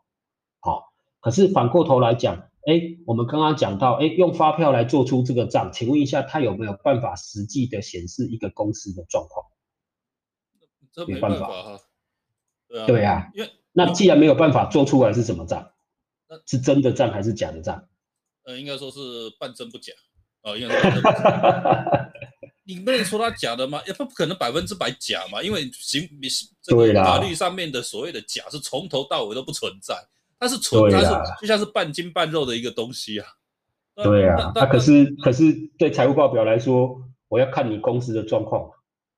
[0.59, 2.49] 好，可是反过头来讲。
[2.65, 9.47] 哎，我们刚刚讲到，哎，用发票来做出这个账，请问一下，它有没有办法实际的显示一个公司的状况？
[10.93, 11.81] 这没办法哈。
[12.69, 12.87] 对啊。
[12.87, 13.31] 对啊。
[13.35, 15.73] 因为那既然没有办法做出来，是什么账？
[16.47, 17.89] 是真的账还是假的账？
[18.45, 19.01] 呃，应该说是
[19.41, 19.93] 半真不假。
[20.43, 22.12] 哦，应该是半真不假。
[22.65, 23.81] 你不能说它假的吗？
[23.87, 26.09] 也不不可能百分之百假嘛，因为行，
[26.63, 29.95] 这个法律上面的所谓的假是从头到尾都不存在。
[30.39, 31.07] 它是存，它是
[31.41, 33.27] 就像是半筋半肉的一个东西啊。
[33.95, 38.71] 对啊，那可是可是对财务报表来说，我要看你公司的状况。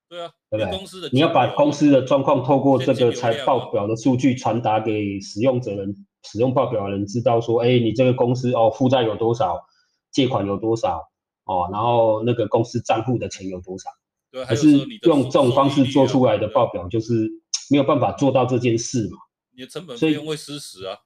[0.08, 0.76] 对啊，对不对？
[0.76, 9.64] 公司的你要把公司的状况透过这个财报表的数据传达给使用者人，使用报表的人知道说，哎，你这个公司哦，负债有多少，
[10.12, 11.02] 借款有多少
[11.44, 13.90] 哦，然后那个公司账户的钱有多少。
[14.30, 17.30] 对，可是用这种方式做出来的报表，就是
[17.70, 19.18] 没有办法做到这件事嘛。
[19.56, 20.98] 你的成本费用会失实啊。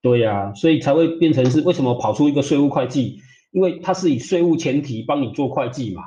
[0.00, 3.20] 对呀，所以才会变成是为什么跑出一个税务会计？
[3.50, 6.02] 因为它是以税务前提帮你做会计嘛。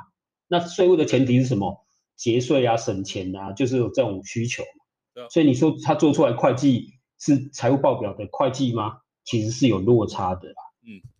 [0.48, 1.86] 那税务的前提是什么？
[2.16, 5.26] 节税啊，省钱啊，就是有这种需求嘛。
[5.30, 8.98] 所以你说他做出来会计是财务报表的会计吗？
[9.24, 10.54] 其实是有落差的啦。
[10.86, 11.15] 嗯，好，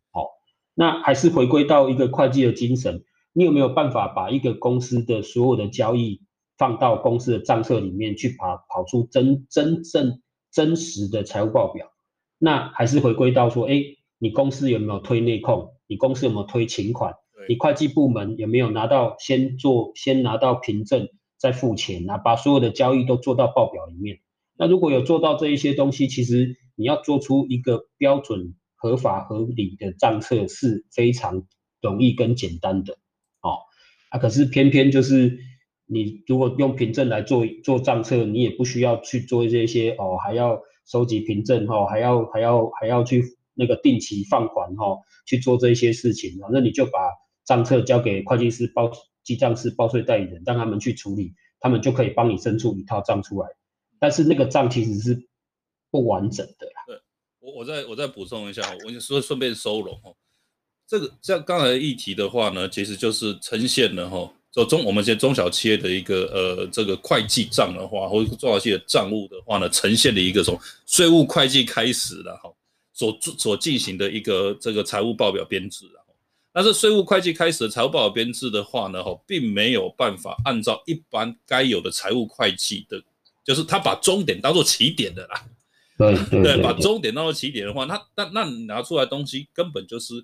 [0.79, 6.21] 那还是回归到一个会计的精神，你有没有办法把一个公司的所有的交易
[6.59, 10.21] 放到公司的账册里面去跑跑出真真正
[10.53, 11.89] 真实的财务报表？
[12.39, 13.83] 那还是回归到说，哎，
[14.19, 15.73] 你公司有没有推内控？
[15.87, 17.15] 你公司有没有推请款？
[17.49, 21.09] 你会计部门有没有拿到先做，先拿到凭证
[21.39, 22.19] 再付钱啊？
[22.19, 24.19] 把所有的交易都做到报表里面。
[24.59, 31.47] 那如果有做到这一些东西，其实你要做出一个标准、合法、合理的账册是非常
[31.81, 32.95] 容易跟简单的。
[33.41, 33.59] 哦，
[34.11, 35.39] 啊，可是偏偏就是
[35.87, 40.61] 你如果用凭证来做做账册，你也不需要去做这些哦，还要。
[40.89, 47.11] 收集凭证哈，还要还要还要去那个定期放款哈，去做这些事情，反正你就把
[47.45, 48.93] 账册交给会计师、报
[49.25, 53.49] 记账师、报税代理人，让他们去处理，他们就可以帮你生出一套账出来。
[53.99, 55.29] 但是那个账其实是
[55.91, 57.03] 不完整的啦。
[57.57, 60.14] 我再我再补充一下，我说顺便收拢哦，
[60.87, 64.31] 这个像刚才议题的话呢，其实就是呈现了哈。
[64.53, 72.53] 就中我们这些中小企业的一个呃这个会计账的话，或者中小企业的账务的话呢，呈现的一个从税务会计开始的哈，
[72.92, 76.05] 所所进行的一个这个财务报表编制啊。
[76.53, 83.03] 但是税务会计开始的财务报表编制的话呢，哈，并没有办法按照一般该有的财务会计的，
[83.45, 85.42] 就是他把终点当做起点的啦。
[85.98, 90.14] 对对，把终点当做起点的话，那那那你拿出来东西根本就是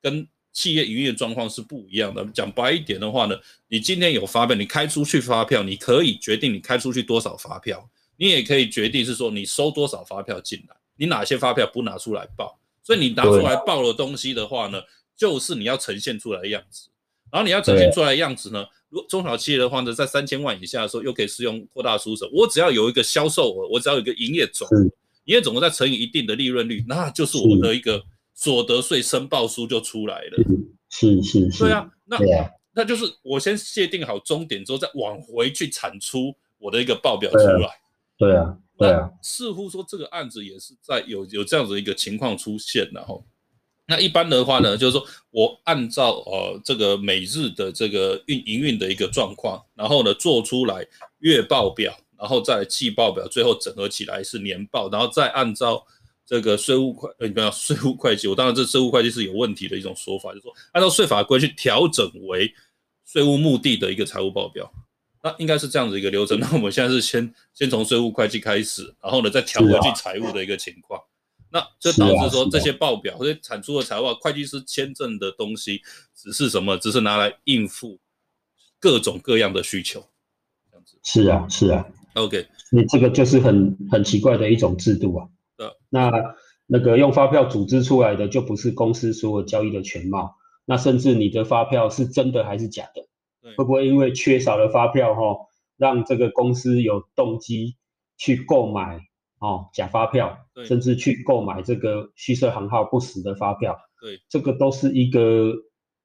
[0.00, 0.26] 跟。
[0.56, 2.24] 企业营运的状况是不一样的。
[2.32, 3.36] 讲白一点的话呢，
[3.68, 12.58] 你今天有发票，你开出去发票，你可以决定你开出去多少发票，你也可以决定是说你收多少发票进来，你哪些发票不拿出来报。
[12.82, 14.80] 所以你拿出来报的东西的话呢，
[15.14, 16.88] 就是你要呈现出来的样子。
[17.30, 18.64] 然后你要呈现出来的样子呢，
[19.08, 22.28] 中小企业的话呢，在三千万以下的时候，又可以适用扩大书审。
[22.32, 24.82] 我只要有一个销售额，我只要有一个营业总额，
[25.24, 28.02] 营业总额再乘以一定的利润率，那就是我的一个。
[28.38, 30.44] 所得税申报书就出来了，
[30.90, 32.18] 是是是，对啊，那
[32.74, 37.70] 那就是我先界定好终点之后，再往回去产出我的一个报表出来，
[38.18, 43.24] 对啊，对啊，似乎说这个案子也是在有有这样子一个情况出现，然后，
[43.86, 50.86] 那一般的话呢，就是说我按照呃这个每日的这个运营运的一个状况，然后呢做出来
[51.18, 55.86] 月报表，然后再季报表，最后整合起来是年报，然后再按照。
[56.28, 62.52] 这个税务会呃，不要税务会计，我当然这税务会计是有问题的一种说法，就是说按照税法规去调整为
[63.04, 64.68] 税务目的的一个财务报表，
[65.22, 66.40] 那应该是这样子一个流程。
[66.40, 71.00] 那我们现在是先先从税务会计开始，然后呢再调回去财务的一个情况，
[71.56, 75.80] 那就导致说这些报表或者产出的财务会计师签证的东西
[76.14, 77.98] 只是什么，只是拿来应付
[78.78, 80.04] 各种各样的需求，
[80.70, 80.98] 这样子。
[81.02, 81.86] 是啊，是啊。
[82.12, 85.28] OK，你这个就是很很奇怪的一种制度啊。
[85.88, 86.10] 那
[86.66, 90.34] 那个用发票组织出来的就不是公司所有交易的全貌，
[90.66, 93.54] 那甚至你的发票是真的还是假的？
[93.56, 95.36] 会不会因为缺少了发票哈，
[95.76, 97.76] 让这个公司有动机
[98.18, 99.06] 去购买
[99.38, 103.76] 哦假发票，甚至去购买这个虚设行号不实的发票？
[104.00, 105.52] 对，这个都是一个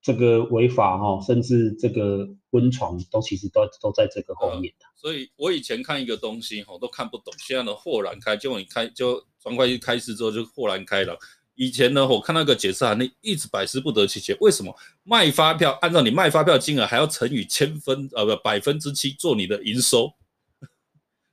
[0.02, 4.86] 这个违法哈，甚至这个温床都其实都都在这个后面的。
[4.96, 9.24] 所以我以前看一个东西哈都看不懂，现在呢豁然开，结果你开就。
[9.44, 11.18] 专会计开始之后就豁然开朗。
[11.56, 14.72] 以前呢，我看那个解释函，那一直百思不得其解，为什么
[15.02, 20.14] 卖发票按照你卖发票金额还要乘以千分呃不百分之七做你的营收？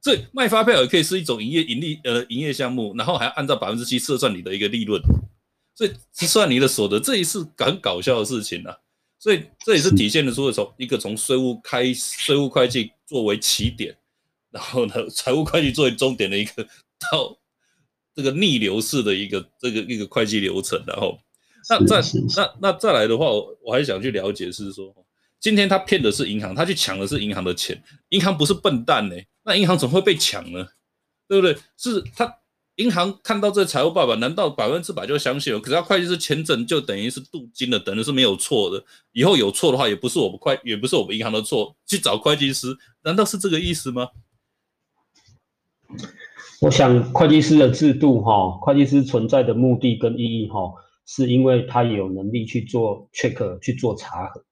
[0.01, 5.01] 所以卖发票也可以是一种营业盈利呃营业项目，然后还要按照百分之七测算你的一个利润，
[5.75, 8.77] 所以算你的所得，这也是很搞笑的事情啊。
[9.19, 13.97] 所以这也是体现的出从一个从税务开税务会计作为起点，
[14.51, 17.37] 然后呢财务会计作为终点的一个到。
[18.15, 21.17] 这个逆流式的一个这个一个会计流程，然后
[21.71, 22.03] 那再
[22.37, 24.93] 那那再来的话，我我还想去了解是说，
[25.39, 29.15] 今天他骗的是银行，他去抢的是银行的钱，银行不是笨蛋呢，
[29.49, 30.69] 那银行怎么会被抢呢？
[31.27, 31.57] 对不对？
[31.77, 32.33] 是他
[32.77, 35.59] 银行看到这财务报表，难道百分之百就相信了？
[35.59, 44.09] 可是他会计师前整就等于是镀金了，等于是没有错的，以后有错的话，也不是我们会也不是我们银行的错，去找会计师，难道是这个意思吗？
[46.61, 50.73] 我想会计师的制度，哈，会计师存在的目的跟意义，哈，
[51.07, 54.45] 是因为他有能力去做 check 去做查核，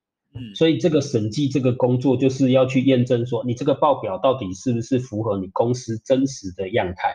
[0.54, 7.10] 所以这个审计这个工作就是要去验证说你这个报表到底是不是符合你公司真实的样态，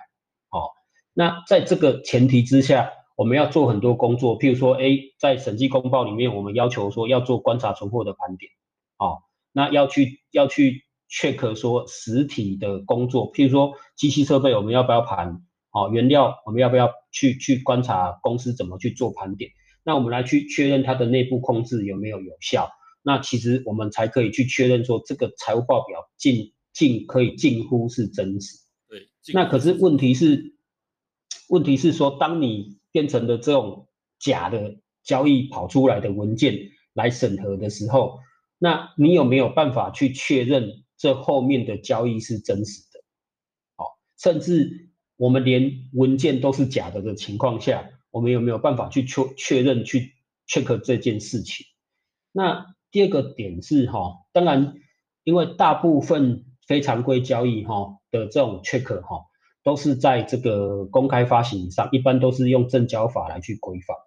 [0.49, 0.69] 哦，
[1.13, 8.51] 那在这个前提之下，我们要做很多工作，譬如说，哎，在审计公报里面，我们要求说要做观察存货的盘点，
[8.97, 9.19] 哦，
[9.51, 10.85] 那要去要去。
[11.13, 15.41] check 说实体的工作，譬如说机器设备，我们要不要盘？
[15.69, 19.51] 好，原料我们要不要去去观察公司怎么去做盘点？
[19.83, 22.69] 那我们来去确认它的内部控制有没有有效？
[23.03, 28.57] 那其实我们才可以去确认说这个财务报表近近可以近乎是真实。
[28.87, 29.09] 对。
[29.33, 30.55] 那可是问题是，
[31.49, 33.87] 问题是说，当你变成了这种
[34.19, 38.19] 假的交易跑出来的文件来审核的时候，
[38.57, 40.83] 那你有没有办法去确认？
[40.97, 42.99] 这后面的交易是真实的，
[43.75, 50.13] 好，甚至我们连文件都是假的的情况下，我们有没有办法去确确认去
[50.47, 51.65] check 这件事情？
[52.31, 54.75] 那第二个点是哈，当然，
[55.23, 59.25] 因为大部分非常规交易哈的这种 check 哈，
[59.63, 63.97] 都是在这个公开发行上，一般都是用证交法来去规范。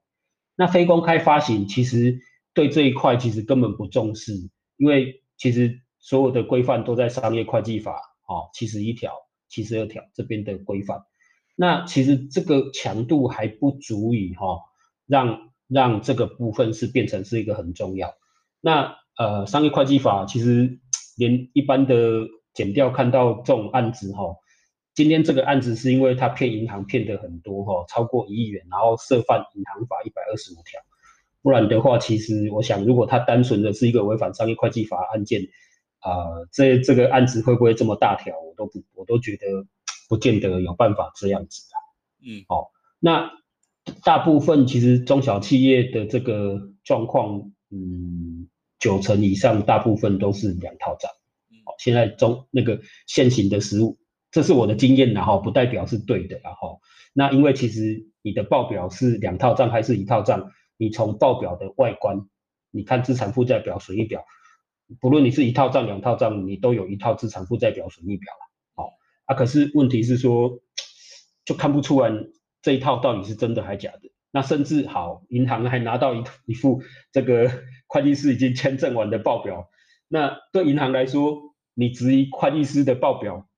[0.56, 2.20] 那非公开发行其实
[2.52, 4.32] 对这一块其实根本不重视，
[4.76, 5.80] 因为其实。
[6.06, 9.14] 所有的规范都在商业会计法，哦，七十一条、
[9.48, 11.00] 七十二条这边的规范。
[11.56, 14.60] 那其实这个强度还不足以哈，
[15.06, 18.12] 让让这个部分是变成是一个很重要。
[18.64, 20.80] 那呃，商业会计法其实
[21.18, 24.36] 连一般的减掉看到这种案子哈，
[24.94, 30.80] 今天这个案子是因为他骗银行骗的很多哈，超过一亿元，然后涉犯银行法一百二十五条。
[31.42, 35.42] 不然的话，其实我想，如果他单纯的是一个违反商业会计法案件。
[36.00, 38.34] 啊，这这个案子会不会这么大条？
[38.38, 39.66] 我都不，我都觉得
[40.06, 42.30] 不见得有办法这样子的。
[42.30, 43.30] 嗯，好，那
[44.04, 48.50] 大部分其实中小企业的这个状况，嗯，
[48.84, 51.10] 九成以上大部分都是两套账。
[51.64, 53.96] 好，现在中那个现行的实物，
[54.30, 56.82] 这是我的经验然后不代表是对的然后
[57.14, 62.28] 那因为其实你的报表是两套账还是一套账，你从报表的外观，
[62.70, 64.26] 你看资产负债表、损益表。
[65.00, 68.90] 不论你是一套账两套账，你都有一套资产负债表损益表了，好
[69.24, 69.34] 啊。
[69.34, 70.60] 可是问题是说，
[71.46, 72.12] 就看不出来
[72.60, 74.10] 这一套到底是真的还假的。
[74.30, 76.82] 那甚至好，银行还拿到一一副
[77.12, 77.50] 这个
[77.94, 79.70] 会计师已经签证完的报表，
[80.08, 83.48] 那对银行来说，你质疑会计师的报表，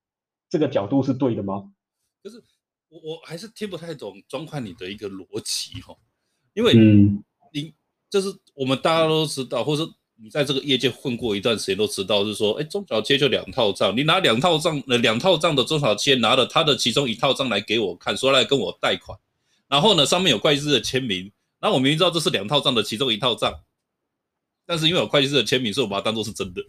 [0.51, 1.73] 这个角度是对的吗？
[2.23, 2.43] 就是
[2.91, 5.97] 我我还是听不太懂庄款你的一个逻辑哈，
[6.53, 7.25] 因为嗯，
[7.55, 7.73] 你
[8.11, 9.91] 就是我们大家都知道，或者。
[10.19, 19.19] 你在这个业界混过一段时间，都知道是说，哎，中小企业就两套账，你拿两套账，呃，两套账的中小企业拿了他的其中一套账来给我看，说来跟我贷款，
[19.69, 21.31] 然后呢上面有会计师的签名，
[21.61, 23.61] 然后我明明知道这是两套账的其中一套账，
[24.67, 26.61] 但是因为有会计师的签名，所以我把它当做是真的。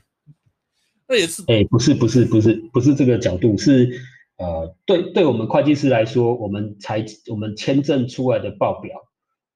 [1.08, 4.02] 那也是，哎，不是不是不是不是这个角度，是
[4.38, 8.98] 呃，对对我们会计师来说，我们才我们签证出来的报表，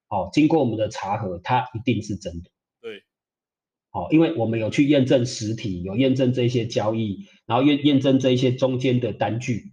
[0.08, 2.50] 哦，经过我们的查核，它一定是真的。
[2.80, 3.02] 对，
[3.92, 9.72] 哦，因为我们有去验证实体，有验证这些交易，然后验验证这一些中间的单据，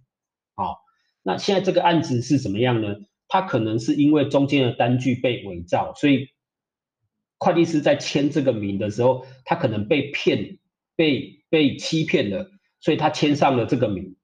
[0.54, 0.76] 哦，
[1.22, 2.96] 那现在这个案子是怎么样呢？
[3.26, 6.28] 它可能是因为中间的单据被伪造，所以
[7.40, 10.58] 会计师在签这个名的时候，他可能被骗，
[10.94, 11.38] 被。
[11.50, 14.14] 被欺骗了，所以他签上了这个名，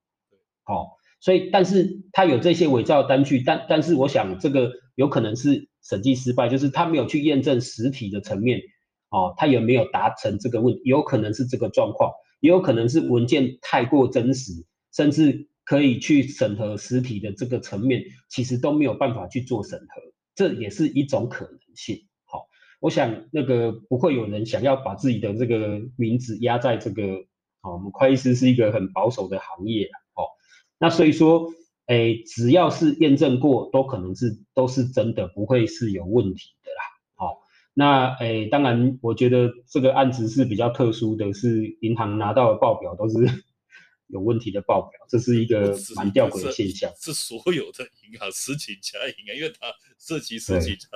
[0.63, 8.61] 好，所以但是他有这些伪造单据，但但是我想这个有可能是审计失败，就是他没有去验证实体的层面，
[9.09, 14.53] 哦，他有没有达成这个问，有可能是这个状况，也有可能是文件太过真实，
[14.93, 20.01] 甚至可以去审核实体的这个层面，其实都没有办法去做审核，
[20.33, 22.06] 这也是一种可能性。
[22.79, 27.03] 我想那个不会有人想要把自己的这个名字压在这个，
[27.61, 30.29] 哦，我们会计师是一个很保守的行业哦，
[30.77, 31.51] 那所以说，
[31.87, 36.83] 哎，只要是验证过，都可能是都是真的，不会是有问题的啦，
[37.15, 37.39] 好，
[37.73, 43.17] 那哎，当然，我觉得这个案子是比较特殊的，是银行拿到的报表都是
[44.05, 50.87] 有问题的报表，这是一个蛮吊诡的现象，是所有的银行十几家银行，因为它涉及十几家。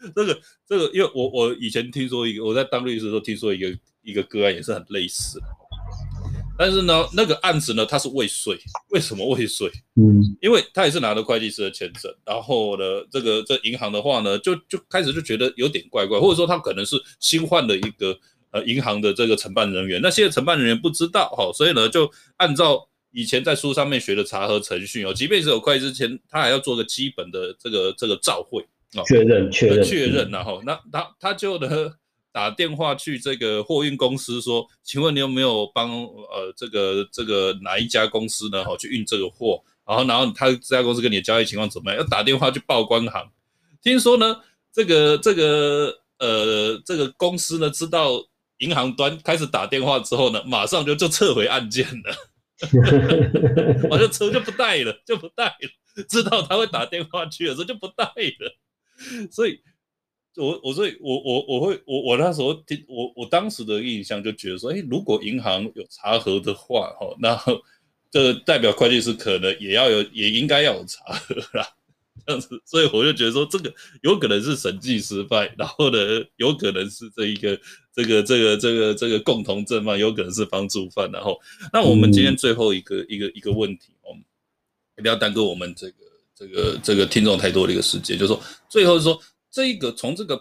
[0.14, 5.40] 这个这个，因为我我以前听说一个，我在当律师的时候听说一个一个个案也是很类似，
[6.56, 8.58] 但是呢，那个案子呢，他是未遂，
[8.90, 9.70] 为什么未遂？
[9.96, 18.16] 嗯，因为他也是拿了会计师的签证，然后呢，这个这银行的话呢，就就开始就觉得有点怪怪，或者说他可能是新换了一个
[18.50, 28.64] 呃银行的这个承办人员，那现在承办人员不知道哈，所以呢，就按照以前在书上面学的查核程序哦，即便是有会计师签，他还要做个基本的这个这个照会。
[29.06, 31.68] 确认确认确认，然后那他他就呢
[32.32, 38.64] 打电话去这个货运公司说，请问你有没有帮呃这个这个哪一家公司呢？
[38.64, 42.00] 好去运这个货，然后然后他这家公司跟你的交易情况怎么样？
[42.00, 43.28] 要打电话去报关行，
[43.82, 44.40] 听说呢
[44.72, 48.12] 这个这个呃这个公司呢知道
[48.58, 52.14] 银行端开始打电话之后呢，马上就就撤回案件了，
[53.90, 58.57] 我就车就不带了，就不带了，知道他会打电话去的时候就不带了。
[59.30, 59.60] 所以，
[60.36, 67.36] 我我所以，我我我会我我那时候听我我当时的印象就觉得说，哎，如果银行有查核的话，哈，那
[68.10, 71.68] 这代表会计师可能也要有，也应该要有查核啦，
[72.24, 72.60] 这样子。
[72.64, 75.98] 所以我就觉得说，这个有可能是审计失败，然后呢，
[76.36, 77.60] 有可能是这一个
[77.92, 81.10] 这个这个这个这个共同正犯，有可能是帮助犯。
[81.12, 81.38] 然后，
[81.72, 84.16] 那我们今天最后一个一个一个问题，哦，
[84.96, 86.07] 不要耽搁我们这个。
[86.38, 89.20] 这个这个听众太多的一个世界，就是说，最后是说，
[89.50, 90.40] 这一个从这个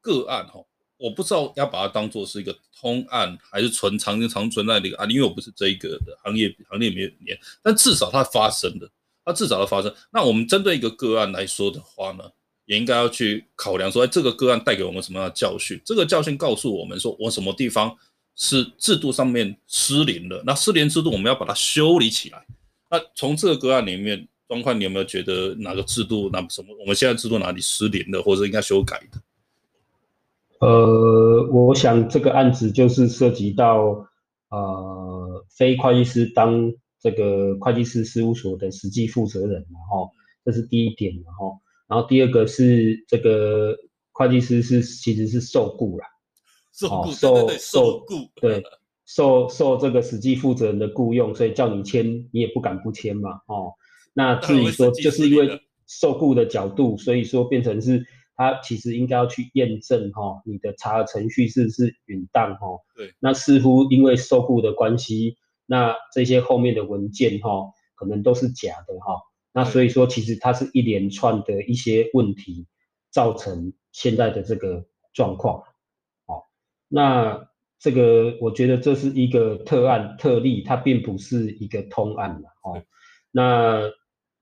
[0.00, 0.54] 个案哈，
[0.96, 8.90] 我不知道要把它当做是一个通案，还是存常常存在的一个案例，因为我不是这一个的行业行业里面，但至少它发生的，
[9.24, 9.94] 它至少要发生。
[10.10, 12.24] 那我们针对一个个案来说的话呢，
[12.64, 15.80] 也应该要去考量说，哎，这个个案带给我们什么样的教训？
[15.84, 17.96] 这个教训告诉我们说，我什么地方
[18.34, 20.42] 是制度上面失灵了？
[20.44, 22.44] 那失灵制度我们要把它修理起来。
[22.90, 24.26] 那从这个个案里面。
[24.48, 26.68] 状况，你有没有觉得哪个制度、哪什么？
[26.80, 29.20] 我们现在制度哪里失灵的，或者应该修改的？
[30.60, 34.08] 呃，我想这个案子就是涉及到
[34.50, 40.10] 呃非会计师当这个会计师事务所的实际负责人，然后
[40.44, 43.76] 这是第一点，然后然后第二个是这个
[44.12, 46.04] 会计师是其实是受雇了，
[46.72, 48.62] 受雇 受受雇对
[49.04, 53.74] 受受这个实际负责人的雇佣，所以叫你签你也不敢不签嘛，哦。
[54.18, 62.66] 那至于说，就是因为受雇的角度，所以说变成是他其实应该要去验证哈，你的查核程序是不是允当哈？
[62.96, 63.12] 对。
[63.20, 65.36] 那似乎因为受雇的关系，
[65.66, 69.20] 那这些后面的文件哈，可能都是假的哈。
[69.52, 72.66] 那所以说，其实它是一连串的一些问题
[73.10, 75.62] 造成现在的这个状况。
[76.26, 76.48] 好，
[76.88, 77.48] 那
[77.78, 82.82] 这个我觉得这是一个特案特例，它并不是一个通案了哦。
[83.30, 83.82] 那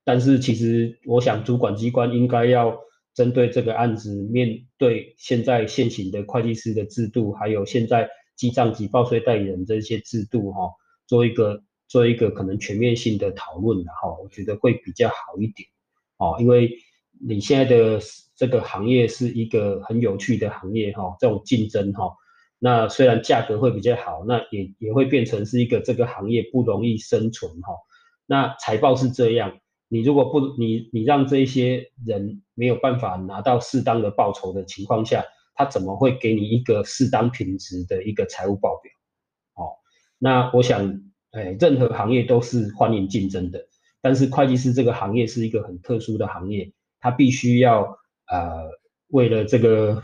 [0.05, 2.79] 但是其实，我想主管机关应该要
[3.15, 10.71] 针对这个案子，面对现在现行的会计师的制度，还有现在记账及报税代理人这些制度，哈，
[11.07, 15.69] 做一个做一个可能全面性的讨论哈，我觉得会比较好一点，
[16.19, 16.77] 哦，因为
[17.27, 17.99] 你现在的
[18.37, 22.13] 这个行业是一个很有趣的行业哈，这种竞争哈，
[22.59, 27.73] 那虽然价格会比较好，那也也会变成是一个这个行业不容易生存哈，
[28.27, 29.61] 那财报是这样。
[29.89, 35.25] 你如果不你你让这些人没有办法拿到适当的报酬的情况下，
[35.55, 38.93] 他怎么会给你一个适当品质的一个财务报表？
[39.55, 39.77] 哦，
[40.19, 43.69] 那我想，哎，任何行业都是欢迎竞争的，
[44.01, 47.83] 但是会计师这个行业是一个很特殊的行业，它必须要
[48.27, 48.69] 呃
[49.09, 50.03] 为了这个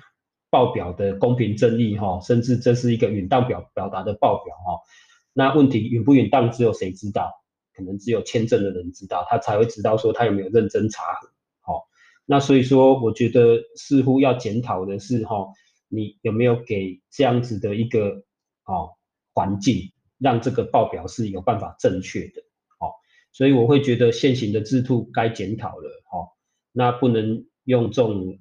[0.51, 4.78] 报表的公平正义哈，甚至这是一个允当表表达的报表哈，
[5.33, 7.33] 那问题允不允当只有谁知道？
[7.75, 11.29] 可能只有签证的人知道，他才会知道说他有没有认真查核。
[11.61, 11.89] 好，
[12.27, 15.49] 那所以说，我觉得似乎要检讨的是哈，
[15.89, 18.25] 你有没有给这样子的一个
[18.64, 18.91] 哦
[19.33, 22.43] 环境，让这个报表是有办法正确的。
[22.79, 22.95] 好，
[23.33, 26.03] 所以我会觉得现行的制度该检讨了。
[26.05, 26.29] 哈，
[26.73, 28.39] 那不能用这种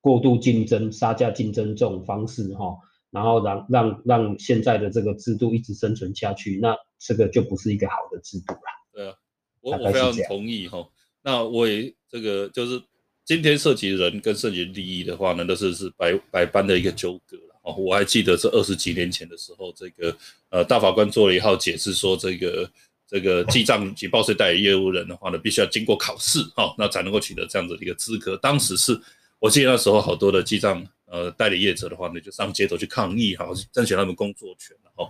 [0.00, 2.78] 过度竞争、杀价竞争这种方式哈。
[3.10, 8.60] 然后让让让现在的这个制度一直生存下去，那这个就不是一个好的制度了。
[8.92, 9.14] 对啊，
[9.60, 10.86] 我我非常同意哈。
[11.22, 12.82] 那我也这个就是
[13.24, 17.60] 今天涉及人跟涉及利益的话呢，那是是百百般的一个纠葛了。
[17.62, 20.16] 哦，我还记得是二十几年前的时候，这个
[20.50, 22.70] 呃大法官做了一号解释，说这个
[23.06, 28.36] 这个记账及报税代理业务人的话呢，必须要经过考试哈，那才能够取得这样子的一个资格。
[28.36, 28.98] 当时是
[29.38, 30.86] 我记得那时候好多的记账。
[31.10, 35.08] 呃，代理业者的话呢，就上街头去抗议，哈，争取他们工作权，然后，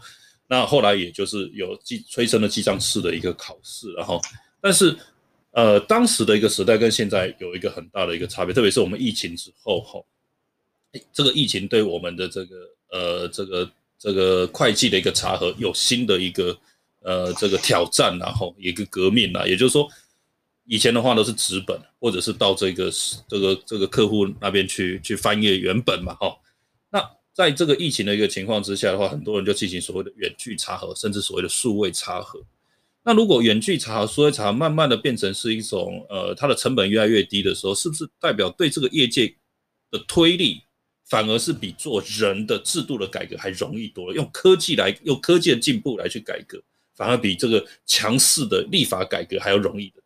[0.49, 4.21] 那后来也就是有记催生了记账师的一个考试，然后，
[4.61, 4.97] 但是，
[5.53, 10.03] 呃，当时的一个时代跟现在有一个很大的一个差别，特别是我们疫情之后，哈，
[11.13, 12.57] 这个疫情对我们的这个
[12.91, 16.59] 呃这个这个会计的一个查核有新的一个
[17.03, 19.89] 呃这个挑战，然后一个革命啊，也就是说。
[20.71, 22.93] 以前的话都是纸本，或者是到这个
[23.27, 26.37] 这个这个客户那边去去翻阅原本嘛，哈。
[27.39, 32.43] 在这个疫情的一个情况之下的话，很多人就进行所谓的远距查核，甚至所谓的数位查核。
[33.05, 39.33] 那如果远距查核、数位查慢慢的变成是一种呃，它的成本越来越低的时候，是不是代表对这个业界
[39.93, 40.63] 的推力
[41.05, 44.15] 反而是比做人的制度的改革还容易多了？
[44.17, 46.61] 用科技来用科技的进步来去改革，
[46.97, 50.03] 反而比这个强势的立法改革还要容易的。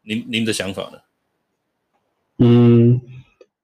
[0.00, 0.98] 您您的想法呢？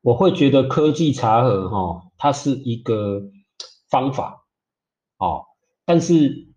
[0.05, 3.23] 我会觉得科技茶盒哈，它是一个
[3.89, 4.45] 方法，
[5.17, 5.47] 哦，
[5.87, 6.53] 但是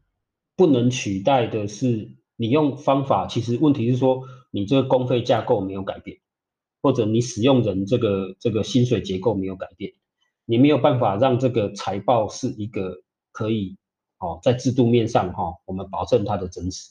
[0.57, 3.25] 不能取代的是你用方法。
[3.25, 6.17] 其实问题是说，你这个公费架构没有改变，
[6.81, 9.93] 或者你使用人这个这个薪水结构没有改变，
[10.43, 13.77] 你没有办法让这个财报是一个可以
[14.19, 16.89] 哦，在制度面上哈，我们保证它的真实。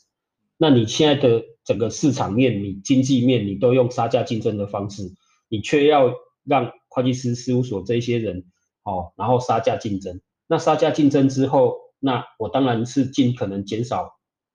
[0.57, 5.13] 那你现在的整个市场面，你经济面，你都用杀价竞争的方式，
[5.51, 6.15] 你却要
[6.47, 8.45] 让会计师事务所这些人，
[8.85, 10.21] 哦，然后杀价竞争。
[10.47, 14.13] 那杀价竞争之后，那我当然是尽可能减少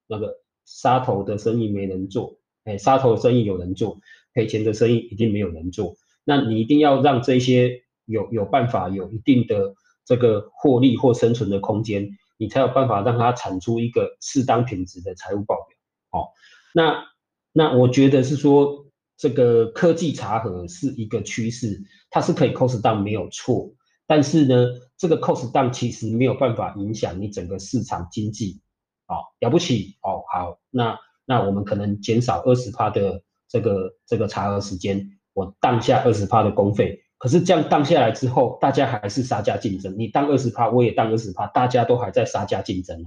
[0.08, 4.00] 那个杀头的生意没人做，哎，杀头的生意有人做，
[4.34, 5.96] 赔钱的生意一定没有人做。
[6.24, 9.74] 那你一定要让这些有有办法有一定的
[10.06, 15.78] 这个获利或生存的空间，你才有办法让它产出一个适当品质的财务报表。
[16.12, 16.30] 哦，
[16.74, 17.06] 那
[17.52, 18.81] 那我觉得是说，
[19.22, 23.72] 这个科技查核是一个趋势，它是可以 cost down 没有错，
[24.08, 24.66] 但是呢，
[24.98, 28.62] 这个 cost down 其实没有办法影响你整个市场经济。
[29.06, 43.06] 哦，了不起哦，好，那那我们可能减少二十趴的这个这个查核时间，我当下二十趴的工费，可是这样当下来之后，大家还是杀价竞争，你当二十趴，我也当二十趴，大家都还在杀价竞争。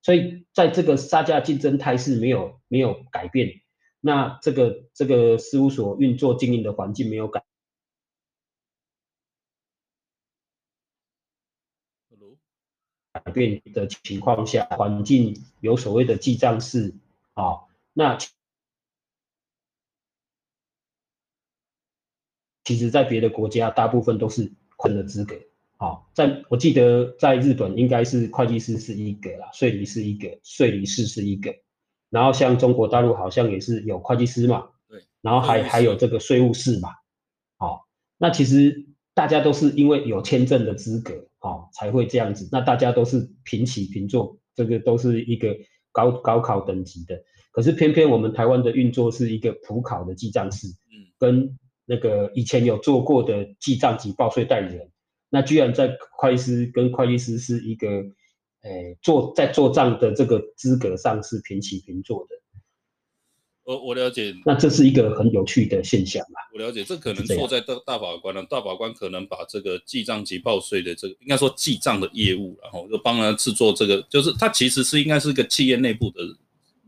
[0.00, 3.48] 所以在这个杀价竞争态势没有没有改变，
[4.06, 7.42] 那这个这个事务所运作经营的环境没有改
[13.12, 16.94] 改变的情况下，环境有所谓的记账式
[17.32, 18.18] 啊，那
[22.64, 25.34] 其实，在别的国家，大部分都是困的资格。
[25.78, 31.56] 哦，在我记得在日本应该是会计师是一个啦，税理是一个，税理士是一个，
[32.14, 36.90] 然后像中国大陆好像也是有会计师嘛，对，然后还还有这个税务室嘛，
[37.58, 37.88] 好，
[38.18, 45.56] 那其实大家都是因为有签证的资格，好才会这样子，那大家都是平起平坐，这个都是一个
[45.90, 54.88] 高高考等级的，可是偏偏我们台湾的运作是一个普考的记账师，嗯，跟那个以前有做过的记账及报税代理人。
[55.30, 57.88] 那居然在会计师跟会计师是一个，
[58.64, 62.34] 诶，做在做账的这个资格上是平起平坐的。
[63.62, 64.34] 我我了解。
[64.44, 66.40] 那这是一个很有趣的现象嘛？
[66.52, 68.42] 我了解，这可能错在大大法官了。
[68.44, 76.20] 大法官可能把这个记账及报税的这个，应该说记账的业务，然后就帮他制作这个，就是他其实是应该是个企业内部的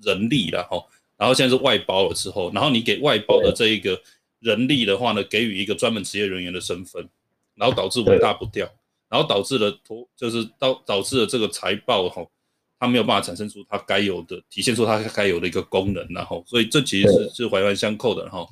[0.02, 3.98] 人力然后然后现在是外包了之后，然后你给外包的这一个
[4.40, 7.08] 人力的话呢，给予一个专门职业人员的身份，
[7.54, 8.70] 然后导致尾大不掉，
[9.08, 12.26] 然后导致了投，就是导导致了这个财报哈，
[12.78, 18.46] 它没有办法产生出它该有的，体现出它该有的一个功能，然后，所以这其实是是环环相扣的哈。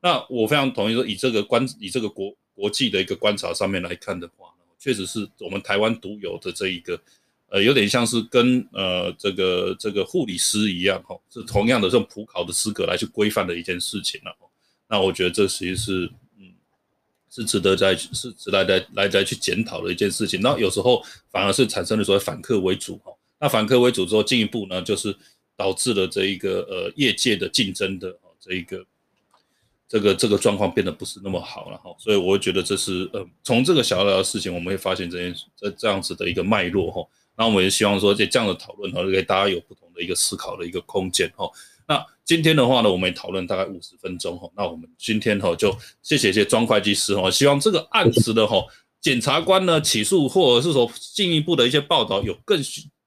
[0.00, 4.48] 那我非常同意说，以这个观以这个国国际的一个观察上面来看的话，
[4.78, 7.00] 确实是我们台湾独有的这一个。
[7.50, 14.36] 呃，有点像是跟呃这个这个护理师一样哈，是同样的这种普考的资格来去规范的一件事情了。
[14.86, 16.12] 那我觉得这其实是嗯
[17.30, 20.40] 是值得在是值得来来再去检讨的一件事情。
[20.40, 23.12] 那有时候反而是产生了所谓反客为主哈。
[23.38, 25.14] 那反客为主之后，进一步呢就是
[25.56, 28.84] 导致了这一个呃业界的竞争的哦这一个
[29.88, 31.94] 这个这个状况变得不是那么好了哈。
[31.98, 37.06] 所以我会觉得这是呃从这个小小的事情，我们会发现这件这这样子的一个脉络哈。
[37.36, 41.48] 那我们也希望说，在这样的讨论哈，给大家有不同的一个思考的一个空间哈。
[41.88, 44.48] 那今天的话呢，我们也讨论大概五十分钟哈。
[44.54, 48.62] 那我们今天哈就谢谢谢庄会计师哈，希望这个案子的哈
[49.00, 52.62] 检察官呢起诉或者是说进一步的一些报道有更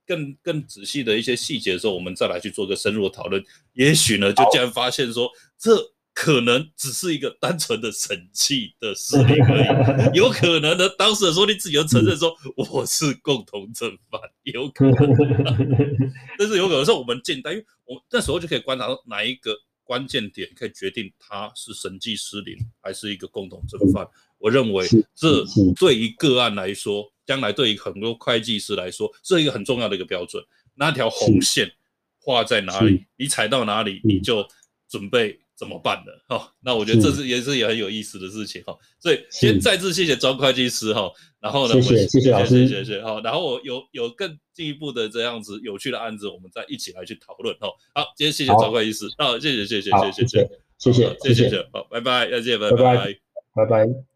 [0.06, 3.42] 更更仔细的一些细节的时候，我们再来去做个深入的讨论。
[3.72, 5.92] 也许呢，就竟然发现说这。
[6.14, 15.76] 可能只是一个单纯的审计的事情而已， 有可能呢，当事人说你自己要承认说我是共同正犯，有可能，
[16.38, 24.06] 但是有可能是我们简单，因为我那时候就可以观察到哪一个关键点可以决定他是审计失灵还是一个共同正犯。
[24.38, 25.44] 我认为这
[25.78, 30.44] 对于个案来说，将来对于很多会计师来说，是一个很重要的一个标准。
[30.74, 31.72] 那条红线
[32.20, 34.46] 画在哪里，你踩到哪里，你就
[34.88, 35.38] 准备。
[35.62, 36.10] 怎么办呢？
[36.26, 38.76] 哈，那我觉得这是也是也很有意思的事情哈。
[38.98, 41.08] 所以先再次谢谢庄会计师哈。
[41.38, 43.20] 然后呢，谢谢谢谢老师，谢谢好。
[43.20, 47.68] 然后我有有更进一步的这样子有趣的案子，我们再一起来去讨论哈。
[47.94, 50.48] 好，今天谢谢庄会计师，好，谢谢谢谢谢谢谢
[50.78, 53.14] 谢谢谢谢谢，好，拜拜，再见，拜拜
[53.54, 54.11] 拜拜。